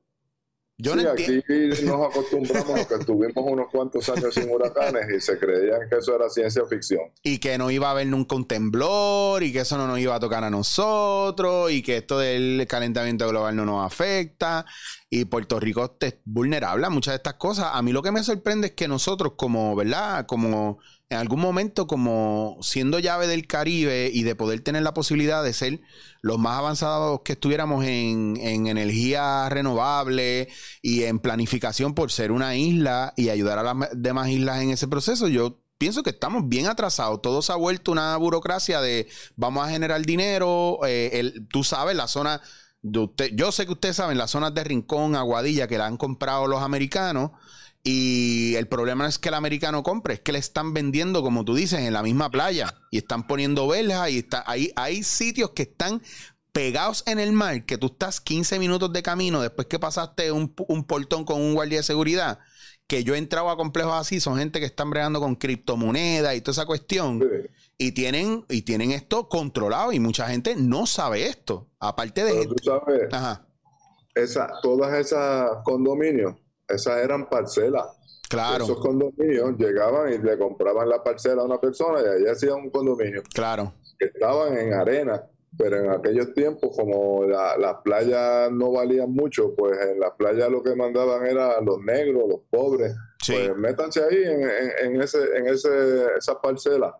Yo 0.77 0.93
sí, 0.93 1.07
aquí 1.07 1.41
nos 1.85 2.07
acostumbramos 2.09 2.81
a 2.81 2.85
que 2.85 3.05
tuvimos 3.05 3.45
unos 3.47 3.67
cuantos 3.71 4.09
años 4.09 4.33
sin 4.33 4.49
huracanes 4.49 5.05
y 5.15 5.21
se 5.21 5.37
creían 5.37 5.87
que 5.89 5.97
eso 5.97 6.15
era 6.15 6.29
ciencia 6.29 6.63
ficción. 6.65 7.01
Y 7.23 7.37
que 7.37 7.57
no 7.57 7.71
iba 7.71 7.87
a 7.87 7.91
haber 7.91 8.07
nunca 8.07 8.35
un 8.35 8.45
temblor 8.45 9.41
y 9.43 9.53
que 9.53 9.61
eso 9.61 9.77
no 9.77 9.87
nos 9.87 9.99
iba 9.99 10.15
a 10.15 10.19
tocar 10.19 10.43
a 10.43 10.49
nosotros 10.49 11.71
y 11.71 11.81
que 11.81 11.97
esto 11.97 12.19
del 12.19 12.65
calentamiento 12.67 13.27
global 13.29 13.55
no 13.55 13.65
nos 13.65 13.85
afecta 13.85 14.65
y 15.09 15.25
Puerto 15.25 15.61
Rico 15.61 15.95
es 16.01 16.15
vulnerable 16.25 16.85
a 16.85 16.89
muchas 16.89 17.13
de 17.13 17.17
estas 17.17 17.35
cosas. 17.35 17.69
A 17.71 17.81
mí 17.81 17.93
lo 17.93 18.03
que 18.03 18.11
me 18.11 18.23
sorprende 18.23 18.67
es 18.67 18.73
que 18.73 18.89
nosotros 18.89 19.33
como, 19.37 19.75
¿verdad? 19.77 20.25
Como 20.25 20.79
en 21.09 21.17
algún 21.17 21.39
momento 21.39 21.85
como 21.85 22.57
siendo 22.61 22.99
llave 22.99 23.27
del 23.27 23.45
Caribe 23.45 24.09
y 24.11 24.23
de 24.23 24.35
poder 24.35 24.61
tener 24.61 24.81
la 24.81 24.93
posibilidad 24.93 25.43
de 25.43 25.53
ser 25.53 25.81
los 26.21 26.39
más 26.39 26.57
avanzados 26.57 27.21
que 27.23 27.33
estuviéramos 27.33 27.85
en, 27.85 28.37
energía 28.37 29.47
renovable 29.49 30.49
y 30.81 31.03
en 31.03 31.19
planificación 31.19 31.93
por 31.93 32.11
ser 32.11 32.31
una 32.31 32.55
isla 32.55 33.13
y 33.15 33.29
ayudar 33.29 33.59
a 33.59 33.63
las 33.63 33.89
demás 33.93 34.29
islas 34.29 34.61
en 34.61 34.71
ese 34.71 34.87
proceso, 34.87 35.27
yo 35.27 35.61
pienso 35.77 36.01
que 36.01 36.09
estamos 36.09 36.49
bien 36.49 36.65
atrasados. 36.67 37.21
Todo 37.21 37.41
se 37.43 37.51
ha 37.51 37.55
vuelto 37.55 37.91
una 37.91 38.17
burocracia 38.17 38.81
de 38.81 39.07
vamos 39.35 39.67
a 39.67 39.69
generar 39.69 40.03
dinero. 40.03 40.79
Eh, 40.87 41.33
tú 41.51 41.63
sabes, 41.63 41.95
la 41.95 42.07
zona 42.07 42.41
de 42.81 42.99
usted, 42.99 43.31
yo 43.33 43.51
sé 43.51 43.65
que 43.65 43.73
ustedes 43.73 43.95
saben, 43.97 44.17
las 44.17 44.31
zonas 44.31 44.53
de 44.55 44.63
Rincón, 44.63 45.15
Aguadilla, 45.15 45.67
que 45.67 45.77
la 45.77 45.85
han 45.85 45.97
comprado 45.97 46.47
los 46.47 46.63
americanos. 46.63 47.31
Y 47.87 48.55
el 48.55 48.67
problema 48.67 49.03
no 49.03 49.09
es 49.09 49.19
que 49.19 49.29
el 49.29 49.35
americano 49.35 49.83
compre, 49.83 50.15
es 50.15 50.19
que 50.19 50.31
le 50.31 50.39
están 50.39 50.73
vendiendo, 50.73 51.21
como 51.21 51.45
tú 51.45 51.53
dices, 51.53 51.81
en 51.81 51.93
la 51.93 52.01
misma 52.01 52.31
playa. 52.31 52.73
Y 52.89 52.97
están 52.97 53.27
poniendo 53.27 53.67
velas 53.67 54.09
y 54.09 54.17
está, 54.17 54.43
hay, 54.47 54.71
hay 54.75 55.03
sitios 55.03 55.51
que 55.51 55.61
están 55.61 56.01
pegados 56.51 57.03
en 57.05 57.19
el 57.19 57.31
mar, 57.31 57.63
que 57.65 57.77
tú 57.77 57.87
estás 57.87 58.19
15 58.21 58.57
minutos 58.57 58.91
de 58.91 59.03
camino 59.03 59.39
después 59.39 59.67
que 59.67 59.77
pasaste 59.77 60.31
un, 60.31 60.47
portón 60.55 61.25
con 61.25 61.39
un 61.39 61.53
guardia 61.53 61.77
de 61.77 61.83
seguridad, 61.83 62.39
que 62.87 63.03
yo 63.03 63.13
he 63.13 63.19
entrado 63.19 63.51
a 63.51 63.57
complejos 63.57 63.93
así, 63.93 64.19
son 64.19 64.39
gente 64.39 64.59
que 64.59 64.65
están 64.65 64.89
bregando 64.89 65.19
con 65.19 65.35
criptomonedas 65.35 66.35
y 66.35 66.41
toda 66.41 66.53
esa 66.53 66.65
cuestión. 66.65 67.21
Y 67.77 67.91
tienen, 67.91 68.45
y 68.49 68.63
tienen 68.63 68.93
esto 68.93 69.29
controlado 69.29 69.91
y 69.91 69.99
mucha 69.99 70.27
gente 70.27 70.55
no 70.55 70.87
sabe 70.87 71.27
esto. 71.27 71.67
Aparte 71.77 72.23
de 72.23 72.33
Pero 72.33 72.55
tú 72.55 72.63
sabes, 72.63 73.09
Esa, 74.15 74.49
todas 74.63 74.93
esas 74.93 75.57
condominios, 75.65 76.35
esas 76.67 77.03
eran 77.03 77.29
parcelas. 77.29 77.85
Claro. 78.29 78.63
Esos 78.63 78.79
condominios 78.79 79.57
llegaban 79.57 80.11
y 80.11 80.17
le 80.17 80.37
compraban 80.37 80.89
la 80.89 81.03
parcela 81.03 81.43
a 81.43 81.45
una 81.45 81.59
persona 81.59 81.99
y 82.01 82.23
ahí 82.23 82.31
hacían 82.31 82.55
un 82.55 82.69
condominio. 82.69 83.21
Claro. 83.33 83.73
estaban 83.99 84.57
en 84.57 84.73
arena, 84.73 85.23
pero 85.57 85.77
en 85.77 85.91
aquellos 85.91 86.33
tiempos, 86.33 86.75
como 86.75 87.23
las 87.23 87.75
playas 87.83 88.51
no 88.51 88.71
valían 88.71 89.11
mucho, 89.11 89.53
pues 89.55 89.77
en 89.79 89.99
las 89.99 90.11
playas 90.13 90.49
lo 90.49 90.63
que 90.63 90.75
mandaban 90.75 91.25
era 91.25 91.61
los 91.61 91.79
negros, 91.81 92.23
los 92.27 92.41
pobres. 92.49 92.95
Pues 93.25 93.55
métanse 93.55 94.03
ahí 94.03 94.23
en, 94.81 95.01
ese, 95.01 95.19
en 95.35 95.47
ese, 95.47 96.07
esa 96.17 96.39
parcela. 96.39 96.95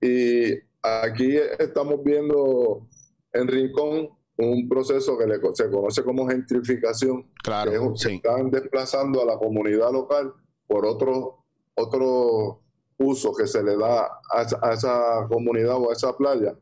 Y 0.00 0.52
aquí 0.82 1.36
estamos 1.58 2.02
viendo 2.04 2.86
en 3.32 3.48
Rincón 3.48 4.10
un 4.36 4.68
proceso 4.68 5.16
que 5.16 5.26
se 5.54 5.70
conoce 5.70 6.02
como 6.02 6.26
gentrificación, 6.28 7.26
claro, 7.42 7.94
que, 7.94 8.14
están 8.14 8.50
desplazando 8.50 9.22
a 9.22 9.26
la 9.26 9.38
comunidad 9.38 9.92
local 9.92 10.32
por 10.66 10.84
otro, 10.86 11.44
otro 11.74 12.60
uso 12.98 13.34
que 13.34 13.46
se 13.46 13.62
le 13.62 13.76
da 13.76 14.08
a, 14.30 14.72
esa 14.72 15.26
comunidad 15.28 15.76
o 15.76 15.90
a 15.90 15.92
esa 15.92 16.16
playa. 16.16 16.56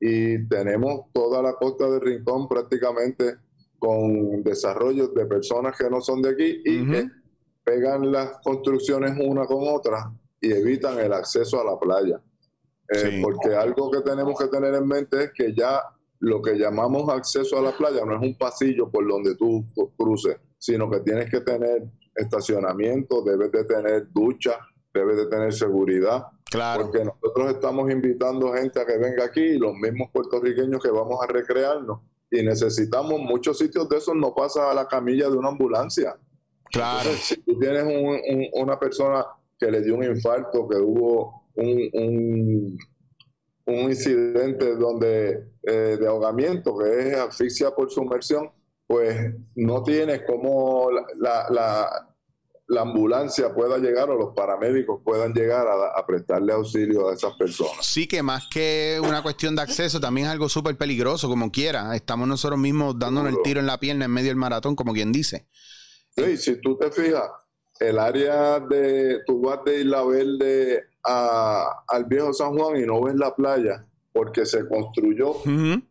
Y 0.00 0.46
tenemos 0.48 1.06
toda 1.12 1.40
la 1.40 1.54
costa 1.54 1.88
de 1.88 2.00
Rincón 2.00 2.46
prácticamente 2.46 3.36
con 3.78 4.42
desarrollos 4.42 5.14
de 5.14 5.24
personas 5.26 5.76
que 5.78 5.88
no 5.88 6.00
son 6.00 6.20
de 6.20 6.30
aquí 6.30 6.62
y 6.64 6.90
que 6.90 7.08
pegan 7.62 8.12
las 8.12 8.38
construcciones 8.42 9.16
una 9.18 9.46
con 9.46 9.66
otra 9.66 10.12
y 10.40 10.52
evitan 10.52 10.98
el 10.98 11.12
acceso 11.12 11.60
a 11.60 11.64
la 11.64 11.78
playa. 11.78 12.20
Eh, 12.88 13.22
porque 13.22 13.54
algo 13.56 13.90
que 13.90 14.02
tenemos 14.02 14.38
que 14.38 14.48
tener 14.48 14.74
en 14.74 14.86
mente 14.86 15.24
es 15.24 15.32
que 15.32 15.54
ya 15.54 15.82
lo 16.24 16.40
que 16.40 16.54
llamamos 16.54 17.08
acceso 17.08 17.58
a 17.58 17.62
la 17.62 17.72
playa 17.72 18.04
no 18.04 18.16
es 18.16 18.22
un 18.22 18.36
pasillo 18.36 18.90
por 18.90 19.06
donde 19.06 19.36
tú 19.36 19.64
cruces, 19.96 20.36
sino 20.58 20.90
que 20.90 21.00
tienes 21.00 21.30
que 21.30 21.40
tener 21.40 21.84
estacionamiento, 22.14 23.22
debes 23.22 23.52
de 23.52 23.64
tener 23.64 24.10
ducha, 24.12 24.58
debes 24.92 25.16
de 25.18 25.26
tener 25.26 25.52
seguridad. 25.52 26.26
Claro. 26.50 26.84
Porque 26.84 27.04
nosotros 27.04 27.52
estamos 27.52 27.90
invitando 27.90 28.52
gente 28.54 28.80
a 28.80 28.86
que 28.86 28.96
venga 28.96 29.24
aquí, 29.24 29.58
los 29.58 29.74
mismos 29.74 30.10
puertorriqueños 30.12 30.82
que 30.82 30.90
vamos 30.90 31.18
a 31.22 31.26
recrearnos, 31.26 32.00
y 32.30 32.42
necesitamos 32.42 33.20
muchos 33.20 33.58
sitios 33.58 33.88
de 33.88 33.98
esos, 33.98 34.14
no 34.14 34.34
pasa 34.34 34.70
a 34.70 34.74
la 34.74 34.88
camilla 34.88 35.28
de 35.28 35.36
una 35.36 35.48
ambulancia. 35.48 36.16
Claro. 36.72 37.10
si 37.20 37.36
tú 37.42 37.58
tienes 37.58 37.84
una 38.54 38.78
persona 38.78 39.24
que 39.58 39.70
le 39.70 39.82
dio 39.82 39.94
un 39.94 40.04
infarto, 40.04 40.66
que 40.68 40.76
hubo 40.76 41.44
un 41.54 41.90
un 41.92 42.78
incidente 43.66 44.76
donde 44.76 45.52
eh, 45.62 45.96
de 45.98 46.06
ahogamiento, 46.06 46.76
que 46.76 47.08
es 47.08 47.16
asfixia 47.16 47.70
por 47.70 47.90
sumersión, 47.90 48.50
pues 48.86 49.34
no 49.54 49.82
tienes 49.82 50.22
como 50.26 50.90
la, 50.90 51.46
la, 51.50 52.08
la, 52.66 52.80
ambulancia 52.82 53.54
pueda 53.54 53.78
llegar 53.78 54.10
o 54.10 54.14
los 54.14 54.34
paramédicos 54.34 55.00
puedan 55.02 55.32
llegar 55.32 55.66
a, 55.66 56.06
prestarle 56.06 56.52
auxilio 56.52 57.08
a 57.08 57.14
esas 57.14 57.32
personas. 57.34 57.86
Sí, 57.86 58.06
que 58.06 58.22
más 58.22 58.46
que 58.52 59.00
una 59.02 59.22
cuestión 59.22 59.56
de 59.56 59.62
acceso, 59.62 59.98
también 59.98 60.26
es 60.26 60.32
algo 60.32 60.50
súper 60.50 60.76
peligroso, 60.76 61.28
como 61.28 61.50
quiera. 61.50 61.96
Estamos 61.96 62.28
nosotros 62.28 62.58
mismos 62.58 62.98
dándonos 62.98 63.32
el 63.32 63.42
tiro 63.42 63.60
en 63.60 63.66
la 63.66 63.80
pierna 63.80 64.04
en 64.04 64.10
medio 64.10 64.28
del 64.28 64.36
maratón, 64.36 64.76
como 64.76 64.92
quien 64.92 65.12
dice. 65.12 65.48
Sí, 66.14 66.36
si 66.36 66.60
tú 66.60 66.76
te 66.76 66.92
fijas, 66.92 67.30
el 67.80 67.98
área 67.98 68.60
de, 68.60 69.20
tú 69.26 69.40
vas 69.40 69.60
de 69.64 69.80
Isla 69.80 70.04
Verde 70.04 70.84
al 71.04 72.04
viejo 72.06 72.32
San 72.32 72.56
Juan 72.56 72.76
y 72.76 72.86
no 72.86 73.02
ves 73.02 73.14
la 73.14 73.34
playa 73.34 73.84
porque 74.12 74.46
se 74.46 74.66
construyó 74.68 75.34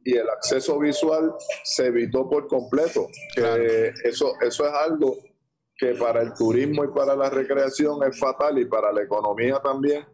y 0.03 0.15
el 0.15 0.29
acceso 0.29 0.79
visual 0.79 1.33
se 1.63 1.87
evitó 1.87 2.29
por 2.29 2.47
completo. 2.47 3.07
Que 3.35 3.91
eso, 4.05 4.33
eso 4.41 4.65
es 4.65 4.73
algo 4.73 5.17
que 5.75 5.93
para 5.95 6.21
el 6.21 6.33
turismo 6.33 6.85
y 6.85 6.87
para 6.87 7.15
la 7.17 7.29
recreación 7.29 8.01
es 8.03 8.17
fatal 8.17 8.57
y 8.57 8.65
para 8.65 8.93
la 8.93 9.03
economía 9.03 9.59
también, 9.61 10.05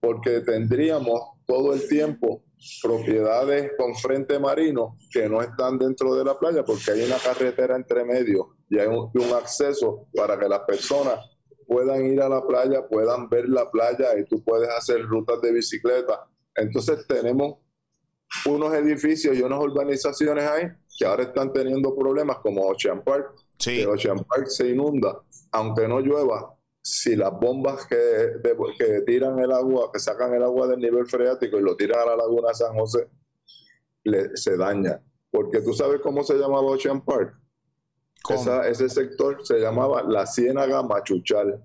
porque 0.00 0.40
tendríamos 0.40 1.20
todo 1.46 1.74
el 1.74 1.86
tiempo 1.86 2.42
propiedades 2.82 3.72
con 3.76 3.94
frente 3.94 4.38
marino 4.38 4.96
que 5.12 5.28
no 5.28 5.40
están 5.42 5.78
dentro 5.78 6.14
de 6.14 6.24
la 6.24 6.38
playa 6.38 6.64
porque 6.64 6.90
hay 6.90 7.02
una 7.02 7.18
carretera 7.18 7.76
entre 7.76 8.04
medio 8.04 8.56
y 8.68 8.78
hay 8.78 8.88
un 8.88 9.32
acceso 9.36 10.08
para 10.14 10.38
que 10.38 10.48
las 10.48 10.60
personas 10.60 11.20
puedan 11.68 12.06
ir 12.06 12.20
a 12.22 12.28
la 12.30 12.44
playa, 12.44 12.88
puedan 12.88 13.28
ver 13.28 13.48
la 13.48 13.70
playa 13.70 14.18
y 14.18 14.24
tú 14.24 14.42
puedes 14.42 14.70
hacer 14.70 15.02
rutas 15.02 15.40
de 15.42 15.52
bicicleta. 15.52 16.26
Entonces 16.54 17.06
tenemos 17.06 17.58
unos 18.46 18.72
edificios 18.74 19.36
y 19.36 19.42
unas 19.42 19.60
urbanizaciones 19.60 20.44
ahí 20.44 20.64
que 20.98 21.04
ahora 21.04 21.24
están 21.24 21.52
teniendo 21.52 21.94
problemas 21.94 22.38
como 22.38 22.66
Ocean 22.66 23.04
Park. 23.04 23.34
Sí. 23.58 23.84
Ocean 23.84 24.24
Park 24.24 24.46
se 24.46 24.70
inunda, 24.70 25.20
aunque 25.52 25.86
no 25.86 26.00
llueva, 26.00 26.54
si 26.82 27.14
las 27.14 27.32
bombas 27.38 27.86
que, 27.86 28.40
que 28.78 29.02
tiran 29.02 29.38
el 29.38 29.52
agua, 29.52 29.90
que 29.92 30.00
sacan 30.00 30.32
el 30.34 30.42
agua 30.42 30.68
del 30.68 30.80
nivel 30.80 31.06
freático 31.06 31.58
y 31.58 31.62
lo 31.62 31.76
tiran 31.76 32.00
a 32.00 32.06
la 32.06 32.16
laguna 32.16 32.54
San 32.54 32.74
José, 32.74 33.08
le, 34.04 34.34
se 34.36 34.56
daña. 34.56 35.02
Porque 35.30 35.60
tú 35.60 35.74
sabes 35.74 36.00
cómo 36.00 36.22
se 36.22 36.34
llamaba 36.34 36.62
Ocean 36.62 37.04
Park 37.04 37.38
ese 38.66 38.88
sector 38.88 39.44
se 39.44 39.58
llamaba 39.58 40.02
la 40.02 40.26
Ciénaga 40.26 40.82
Machuchal. 40.82 41.64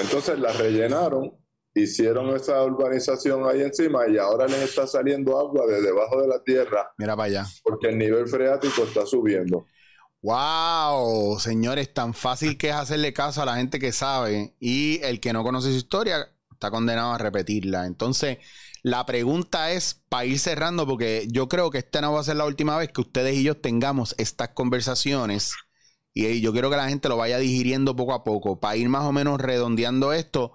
Entonces 0.00 0.38
la 0.38 0.52
rellenaron, 0.52 1.32
hicieron 1.74 2.34
esa 2.36 2.62
urbanización 2.62 3.48
ahí 3.48 3.62
encima 3.62 4.06
y 4.08 4.18
ahora 4.18 4.46
les 4.46 4.62
está 4.62 4.86
saliendo 4.86 5.38
agua 5.38 5.66
de 5.66 5.82
debajo 5.82 6.20
de 6.20 6.28
la 6.28 6.42
tierra. 6.42 6.92
Mira 6.98 7.16
para 7.16 7.26
allá. 7.26 7.46
Porque 7.62 7.88
el 7.88 7.98
nivel 7.98 8.26
freático 8.28 8.82
está 8.84 9.06
subiendo. 9.06 9.66
¡Wow! 10.22 11.38
Señores, 11.38 11.92
tan 11.92 12.14
fácil 12.14 12.56
que 12.56 12.70
es 12.70 12.74
hacerle 12.74 13.12
caso 13.12 13.42
a 13.42 13.44
la 13.44 13.56
gente 13.56 13.78
que 13.78 13.92
sabe 13.92 14.54
y 14.58 15.00
el 15.02 15.20
que 15.20 15.34
no 15.34 15.42
conoce 15.42 15.70
su 15.70 15.76
historia 15.76 16.30
está 16.50 16.70
condenado 16.70 17.12
a 17.12 17.18
repetirla. 17.18 17.84
Entonces, 17.84 18.38
la 18.84 19.06
pregunta 19.06 19.72
es, 19.72 20.02
para 20.10 20.26
ir 20.26 20.38
cerrando, 20.38 20.86
porque 20.86 21.26
yo 21.30 21.48
creo 21.48 21.70
que 21.70 21.78
esta 21.78 22.02
no 22.02 22.12
va 22.12 22.20
a 22.20 22.24
ser 22.24 22.36
la 22.36 22.44
última 22.44 22.76
vez 22.76 22.90
que 22.92 23.00
ustedes 23.00 23.34
y 23.34 23.42
yo 23.42 23.56
tengamos 23.56 24.14
estas 24.18 24.50
conversaciones. 24.50 25.54
Y 26.12 26.42
yo 26.42 26.52
quiero 26.52 26.68
que 26.68 26.76
la 26.76 26.90
gente 26.90 27.08
lo 27.08 27.16
vaya 27.16 27.38
digiriendo 27.38 27.96
poco 27.96 28.12
a 28.12 28.24
poco, 28.24 28.60
para 28.60 28.76
ir 28.76 28.90
más 28.90 29.04
o 29.04 29.12
menos 29.12 29.40
redondeando 29.40 30.12
esto, 30.12 30.52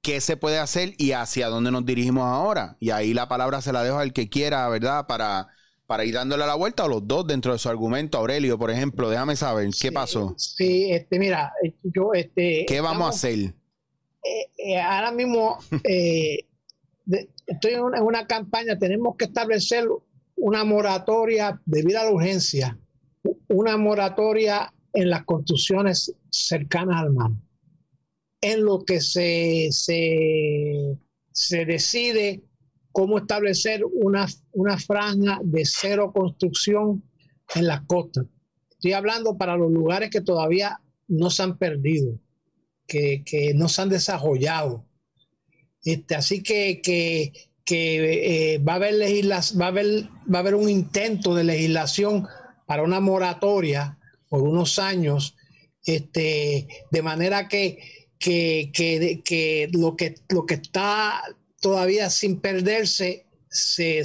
qué 0.00 0.22
se 0.22 0.38
puede 0.38 0.58
hacer 0.58 0.94
y 0.96 1.12
hacia 1.12 1.48
dónde 1.48 1.70
nos 1.70 1.84
dirigimos 1.84 2.24
ahora. 2.24 2.78
Y 2.80 2.90
ahí 2.90 3.12
la 3.12 3.28
palabra 3.28 3.60
se 3.60 3.74
la 3.74 3.84
dejo 3.84 3.98
al 3.98 4.14
que 4.14 4.30
quiera, 4.30 4.66
¿verdad? 4.70 5.06
Para, 5.06 5.48
para 5.86 6.06
ir 6.06 6.14
dándole 6.14 6.46
la 6.46 6.54
vuelta 6.54 6.84
a 6.84 6.88
los 6.88 7.06
dos 7.06 7.26
dentro 7.26 7.52
de 7.52 7.58
su 7.58 7.68
argumento. 7.68 8.16
Aurelio, 8.16 8.58
por 8.58 8.70
ejemplo, 8.70 9.10
déjame 9.10 9.36
saber, 9.36 9.68
¿qué 9.78 9.92
pasó? 9.92 10.34
Sí, 10.38 10.90
este, 10.92 11.18
mira, 11.18 11.52
yo, 11.82 12.14
este... 12.14 12.64
¿Qué 12.66 12.80
vamos 12.80 13.06
a 13.06 13.10
hacer? 13.10 13.38
Eh, 13.38 14.50
eh, 14.56 14.80
ahora 14.80 15.12
mismo... 15.12 15.58
Eh, 15.84 16.46
estoy 17.46 17.74
en 17.74 17.82
una, 17.82 18.26
campaña, 18.26 18.78
tenemos 18.78 19.16
que 19.16 19.26
establecer 19.26 19.88
una 20.36 20.64
moratoria 20.64 21.60
debido 21.64 22.00
a 22.00 22.04
la 22.04 22.10
urgencia, 22.10 22.78
una 23.48 23.76
moratoria 23.76 24.72
en 24.92 25.10
las 25.10 25.24
construcciones 25.24 26.14
cercanas 26.30 27.02
al 27.02 27.12
mar, 27.12 27.30
en 28.40 28.64
lo 28.64 28.84
que 28.84 29.00
se, 29.00 29.68
se, 29.70 31.64
decide 31.64 32.42
cómo 32.92 33.18
establecer 33.18 33.82
una, 33.84 34.26
una 34.52 34.78
franja 34.78 35.38
de 35.42 35.64
cero 35.64 36.12
construcción 36.14 37.02
en 37.54 37.66
las 37.66 37.82
costas. 37.82 38.26
Estoy 38.70 38.92
hablando 38.92 39.36
para 39.36 39.56
los 39.56 39.70
lugares 39.70 40.10
que 40.10 40.20
todavía 40.20 40.80
no 41.08 41.30
se 41.30 41.42
han 41.42 41.58
perdido, 41.58 42.18
que, 42.86 43.22
que 43.24 43.54
no 43.54 43.68
se 43.68 43.82
han 43.82 43.88
desarrollado. 43.88 44.85
Este, 45.86 46.16
así 46.16 46.42
que, 46.42 46.82
que, 46.82 47.32
eh, 47.68 48.58
va, 48.58 48.72
a 48.72 48.76
haber 48.76 48.94
va, 48.98 49.64
a 49.64 49.68
haber, 49.68 50.08
va 50.32 50.38
a 50.38 50.40
haber 50.40 50.56
un 50.56 50.68
intento 50.68 51.32
de 51.36 51.44
legislación 51.44 52.26
para 52.66 52.82
una 52.82 52.98
moratoria 52.98 53.96
por 54.28 54.42
unos 54.42 54.80
años, 54.80 55.36
este, 55.84 56.66
de 56.90 57.02
manera 57.02 57.46
que, 57.46 57.78
que, 58.18 59.70
lo 59.72 59.96
que 59.96 60.16
lo 60.28 60.44
que 60.44 60.54
está 60.54 61.22
todavía 61.60 62.10
sin 62.10 62.40
perderse 62.40 63.26
se, 63.48 64.02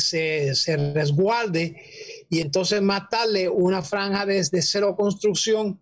resguarde 0.94 1.82
y 2.30 2.42
entonces 2.42 2.80
matarle 2.84 3.50
una 3.50 3.82
franja 3.82 4.28
desde 4.28 4.58
de 4.58 4.62
cero 4.62 4.96
construcción 4.96 5.82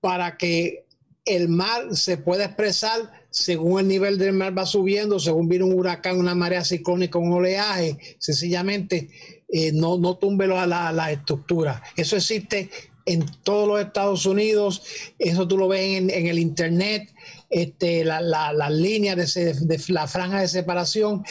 para 0.00 0.36
que 0.36 0.84
el 1.24 1.48
mar 1.48 1.96
se 1.96 2.18
pueda 2.18 2.44
expresar 2.44 3.21
según 3.32 3.80
el 3.80 3.88
nivel 3.88 4.18
del 4.18 4.34
mar 4.34 4.56
va 4.56 4.66
subiendo, 4.66 5.18
según 5.18 5.48
viene 5.48 5.64
un 5.64 5.72
huracán, 5.72 6.18
una 6.18 6.34
marea 6.34 6.64
ciclónica, 6.64 7.18
un 7.18 7.32
oleaje, 7.32 7.98
sencillamente 8.18 9.08
eh, 9.48 9.72
no, 9.72 9.98
no 9.98 10.16
tumbe 10.18 10.46
la, 10.46 10.66
la, 10.66 11.12
estructura. 11.12 11.82
Eso 11.96 12.16
existe 12.16 12.70
en 13.06 13.24
todos 13.42 13.66
los 13.66 13.80
Estados 13.80 14.26
Unidos, 14.26 14.82
eso 15.18 15.48
tú 15.48 15.56
lo 15.58 15.66
ves 15.66 15.98
en, 15.98 16.10
el 16.10 16.38
Internet, 16.38 17.12
este, 17.50 18.04
las 18.04 18.22
la, 18.22 18.70
líneas 18.70 19.34
de, 19.34 19.54
de, 19.54 19.80
la 19.88 20.06
franja 20.06 20.40
de 20.40 20.48
separación. 20.48 21.24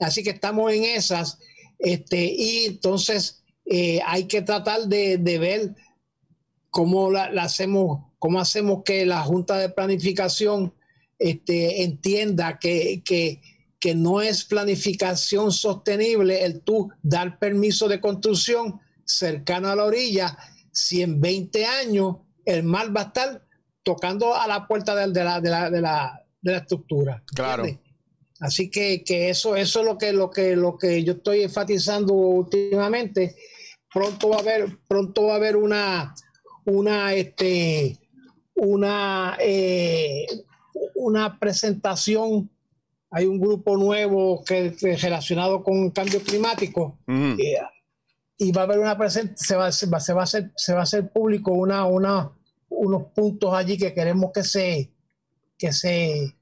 Así 0.00 0.22
que 0.22 0.30
estamos 0.30 0.72
en 0.72 0.84
esas. 0.84 1.38
Este, 1.78 2.24
y 2.24 2.66
entonces 2.66 3.42
eh, 3.66 4.00
hay 4.06 4.24
que 4.24 4.42
tratar 4.42 4.86
de, 4.86 5.18
ver 5.18 5.74
cómo 6.70 7.10
la, 7.10 7.24
hacemos, 7.42 8.00
cómo 8.18 8.40
hacemos 8.40 8.82
que 8.84 9.04
la 9.04 9.22
Junta 9.22 9.58
de 9.58 9.68
Planificación 9.68 10.72
este, 11.18 11.82
entienda 11.82 12.58
que, 12.58 13.02
que, 13.04 13.40
que 13.78 13.94
no 13.94 14.20
es 14.20 14.44
planificación 14.44 15.52
sostenible 15.52 16.44
el 16.44 16.60
tú 16.62 16.90
dar 17.02 17.38
permiso 17.38 17.88
de 17.88 18.00
construcción 18.00 18.80
cercano 19.04 19.68
a 19.68 19.76
la 19.76 19.84
orilla 19.84 20.36
si 20.70 21.02
en 21.02 21.20
20 21.20 21.66
años 21.66 22.16
el 22.44 22.62
mar 22.62 22.94
va 22.96 23.02
a 23.02 23.04
estar 23.04 23.42
tocando 23.82 24.34
a 24.34 24.46
la 24.46 24.66
puerta 24.66 24.94
de, 24.94 25.06
la, 25.06 25.40
de, 25.40 25.50
la, 25.50 25.70
de, 25.70 25.80
la, 25.80 26.24
de 26.40 26.52
la, 26.52 26.58
estructura. 26.58 27.22
Claro. 27.34 27.64
Así 28.40 28.70
que, 28.70 29.02
que, 29.02 29.30
eso, 29.30 29.56
eso 29.56 29.80
es 29.80 29.86
lo 29.86 29.98
que, 29.98 30.12
lo, 30.12 30.30
que, 30.30 30.54
lo 30.54 30.78
que 30.78 31.02
yo 31.02 31.14
estoy 31.14 31.42
enfatizando 31.42 32.12
últimamente. 32.12 33.34
Pronto 33.92 34.28
va 34.28 34.36
a 34.36 34.40
haber, 34.40 34.78
pronto 34.86 35.24
va 35.24 35.32
a 35.32 35.36
haber 35.36 35.56
una, 35.56 36.14
una, 36.64 37.14
este, 37.14 37.98
una, 38.54 39.36
eh, 39.40 40.26
una 40.98 41.38
presentación. 41.38 42.50
Hay 43.10 43.26
un 43.26 43.40
grupo 43.40 43.76
nuevo 43.76 44.44
que, 44.44 44.76
relacionado 45.00 45.62
con 45.62 45.84
el 45.84 45.92
cambio 45.92 46.20
climático. 46.22 46.98
Eh, 47.06 47.56
y 48.36 48.52
va 48.52 48.62
a 48.62 48.64
haber 48.64 48.78
una 48.78 48.98
presentación, 48.98 49.38
se 49.38 49.56
va, 49.56 49.72
se, 49.72 49.86
va, 49.86 50.00
se, 50.00 50.12
va 50.12 50.20
a 50.20 50.24
hacer, 50.24 50.52
se 50.56 50.72
va 50.74 50.80
a 50.80 50.82
hacer 50.82 51.10
público 51.10 51.52
una, 51.52 51.86
una, 51.86 52.30
unos 52.68 53.04
puntos 53.14 53.54
allí 53.54 53.78
que 53.78 53.94
queremos 53.94 54.30
que 54.32 54.44
se, 54.44 54.90
que 55.56 55.72
se, 55.72 56.34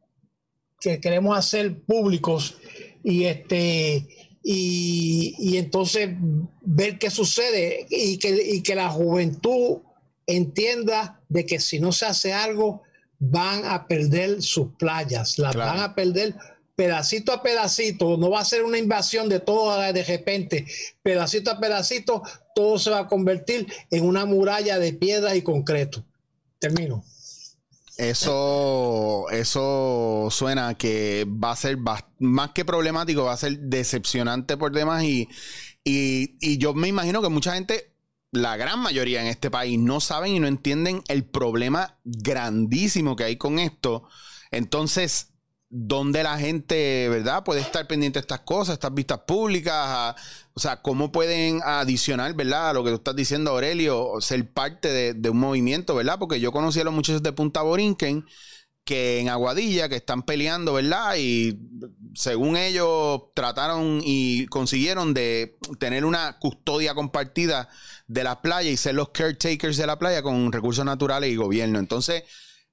que 0.81 1.01
queremos 1.01 1.39
hacer 1.39 1.83
públicos 1.83 2.59
y 3.03 3.25
este 3.25 4.07
y, 4.43 5.35
y 5.39 5.57
entonces 5.57 6.11
ver 6.61 6.99
qué 6.99 7.11
sucede 7.11 7.87
y 7.91 8.19
que, 8.19 8.31
y 8.31 8.63
que 8.63 8.75
la 8.77 8.91
juventud 8.91 9.79
entienda 10.27 11.21
de 11.29 11.47
que 11.47 11.59
si 11.59 11.81
no 11.81 11.93
se 11.93 12.07
hace 12.07 12.33
algo 12.33 12.83
van 13.19 13.65
a 13.65 13.87
perder 13.87 14.43
sus 14.43 14.69
playas, 14.79 15.39
las 15.39 15.55
van 15.55 15.81
a 15.81 15.95
perder 15.95 16.35
pedacito 16.77 17.33
a 17.33 17.43
pedacito, 17.43 18.19
no 18.19 18.31
va 18.31 18.41
a 18.41 18.45
ser 18.45 18.63
una 18.63 18.79
invasión 18.79 19.29
de 19.29 19.41
todo 19.41 19.81
de 19.81 20.05
repente, 20.05 20.67
pedacito 21.03 21.51
a 21.51 21.59
pedacito, 21.59 22.23
todo 22.55 22.79
se 22.79 22.91
va 22.91 23.01
a 23.01 23.09
convertir 23.09 23.67
en 23.91 24.05
una 24.05 24.27
muralla 24.27 24.79
de 24.79 24.93
piedra 24.93 25.35
y 25.35 25.43
concreto. 25.43 26.05
Termino. 26.59 27.03
Eso, 27.97 29.27
eso 29.31 30.29
suena 30.31 30.75
que 30.75 31.27
va 31.27 31.53
a 31.53 31.57
ser 31.57 31.79
más 32.19 32.51
que 32.51 32.67
problemático, 32.67 33.25
va 33.25 33.33
a 33.33 33.39
ser 33.39 33.59
decepcionante 33.59 34.59
por 34.59 34.73
demás 34.73 35.03
y, 35.05 35.29
y, 35.83 36.37
y 36.41 36.59
yo 36.59 36.75
me 36.75 36.89
imagino 36.89 37.23
que 37.23 37.31
mucha 37.31 37.55
gente 37.55 37.96
la 38.33 38.57
gran 38.57 38.81
mayoría 38.81 39.21
en 39.21 39.29
este 39.29 39.51
país 39.51 39.79
no 39.79 40.01
saben 40.01 40.33
y 40.33 40.41
no 40.41 40.47
entienden 40.47 41.03
el 41.09 41.25
problema 41.25 41.99
grandísimo 42.05 43.17
que 43.17 43.25
hay 43.25 43.37
con 43.37 43.59
esto. 43.59 44.09
Entonces, 44.51 45.33
¿dónde 45.69 46.23
la 46.23 46.39
gente, 46.39 47.09
verdad, 47.09 47.45
puede 47.45 47.61
estar 47.61 47.87
pendiente 47.87 48.19
de 48.19 48.23
estas 48.23 48.41
cosas, 48.41 48.75
estas 48.75 48.95
vistas 48.95 49.21
públicas? 49.27 50.15
o 50.55 50.61
sea, 50.61 50.81
¿cómo 50.83 51.13
pueden 51.13 51.61
adicionar, 51.65 52.35
verdad, 52.35 52.71
a 52.71 52.73
lo 52.73 52.83
que 52.83 52.91
tú 52.91 52.97
estás 52.97 53.17
diciendo, 53.17 53.51
Aurelio, 53.51 54.21
ser 54.21 54.51
parte 54.53 54.89
de, 54.89 55.15
de 55.15 55.31
un 55.31 55.39
movimiento, 55.39 55.95
verdad? 55.95 56.19
Porque 56.19 56.41
yo 56.41 56.53
conocí 56.53 56.81
a 56.81 56.85
los 56.85 56.95
muchachos 56.95 57.23
de 57.23 57.33
Punta 57.33 57.63
Borinquen 57.63 58.25
que 58.87 59.19
en 59.19 59.29
Aguadilla, 59.29 59.89
que 59.89 59.97
están 59.97 60.23
peleando, 60.23 60.75
¿verdad? 60.75 61.17
Y 61.19 61.59
según 62.15 62.57
ellos 62.57 63.21
trataron 63.35 64.01
y 64.03 64.47
consiguieron 64.47 65.13
de 65.13 65.59
tener 65.81 66.05
una 66.05 66.39
custodia 66.39 66.95
compartida 66.95 67.69
de 68.07 68.23
la 68.23 68.41
playa 68.41 68.71
y 68.71 68.77
ser 68.77 68.95
los 68.95 69.09
caretakers 69.09 69.77
de 69.77 69.89
la 69.89 69.99
playa 69.99 70.23
con 70.23 70.53
recursos 70.53 70.85
naturales 70.85 71.31
y 71.33 71.37
gobierno. 71.37 71.81
Entonces, 71.81 72.23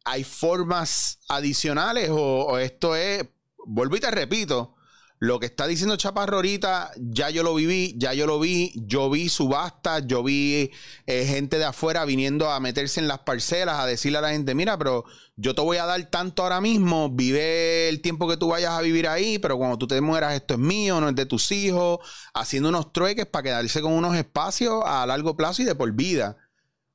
¿hay 0.06 0.23
formas 0.23 1.17
adicionales 1.30 2.10
o, 2.12 2.60
esto 2.60 2.95
es, 2.95 3.26
vuelvo 3.65 3.95
y 3.95 3.99
te 3.99 4.12
repito, 4.12 4.76
lo 5.23 5.39
que 5.39 5.45
está 5.45 5.67
diciendo 5.67 5.95
Chaparro 5.95 6.36
ahorita, 6.36 6.91
ya 6.97 7.29
yo 7.29 7.43
lo 7.43 7.55
viví, 7.55 7.95
ya 7.97 8.13
yo 8.13 8.27
lo 8.27 8.41
vi, 8.41 8.73
yo 8.75 9.09
vi 9.09 9.29
subastas, 9.29 10.05
yo 10.05 10.21
vi 10.21 10.69
eh, 11.05 11.25
gente 11.25 11.57
de 11.57 11.63
afuera 11.63 12.03
viniendo 12.03 12.51
a 12.51 12.59
meterse 12.59 12.99
en 12.99 13.07
las 13.07 13.19
parcelas, 13.19 13.79
a 13.79 13.86
decirle 13.86 14.17
a 14.17 14.21
la 14.21 14.31
gente, 14.31 14.53
mira, 14.53 14.77
pero 14.77 15.05
yo 15.38 15.55
te 15.55 15.62
voy 15.62 15.77
a 15.77 15.86
dar 15.86 16.03
tanto 16.09 16.43
ahora 16.43 16.59
mismo, 16.59 17.09
vive 17.09 17.88
el 17.88 18.01
tiempo 18.01 18.27
que 18.27 18.36
tú 18.36 18.49
vayas 18.49 18.71
a 18.71 18.81
vivir 18.81 19.07
ahí, 19.07 19.39
pero 19.39 19.57
cuando 19.57 19.77
tú 19.77 19.88
te 19.88 20.01
mueras 20.01 20.33
esto 20.33 20.55
es 20.55 20.59
mío, 20.59 20.99
no 20.99 21.07
es 21.07 21.15
de 21.15 21.25
tus 21.25 21.53
hijos, 21.53 21.99
haciendo 22.33 22.67
unos 22.67 22.91
trueques 22.91 23.25
para 23.25 23.43
quedarse 23.43 23.79
con 23.79 23.93
unos 23.93 24.17
espacios 24.17 24.83
a 24.86 25.05
largo 25.05 25.38
plazo 25.38 25.62
y 25.62 25.65
de 25.65 25.73
por 25.73 25.89
vida 25.93 26.36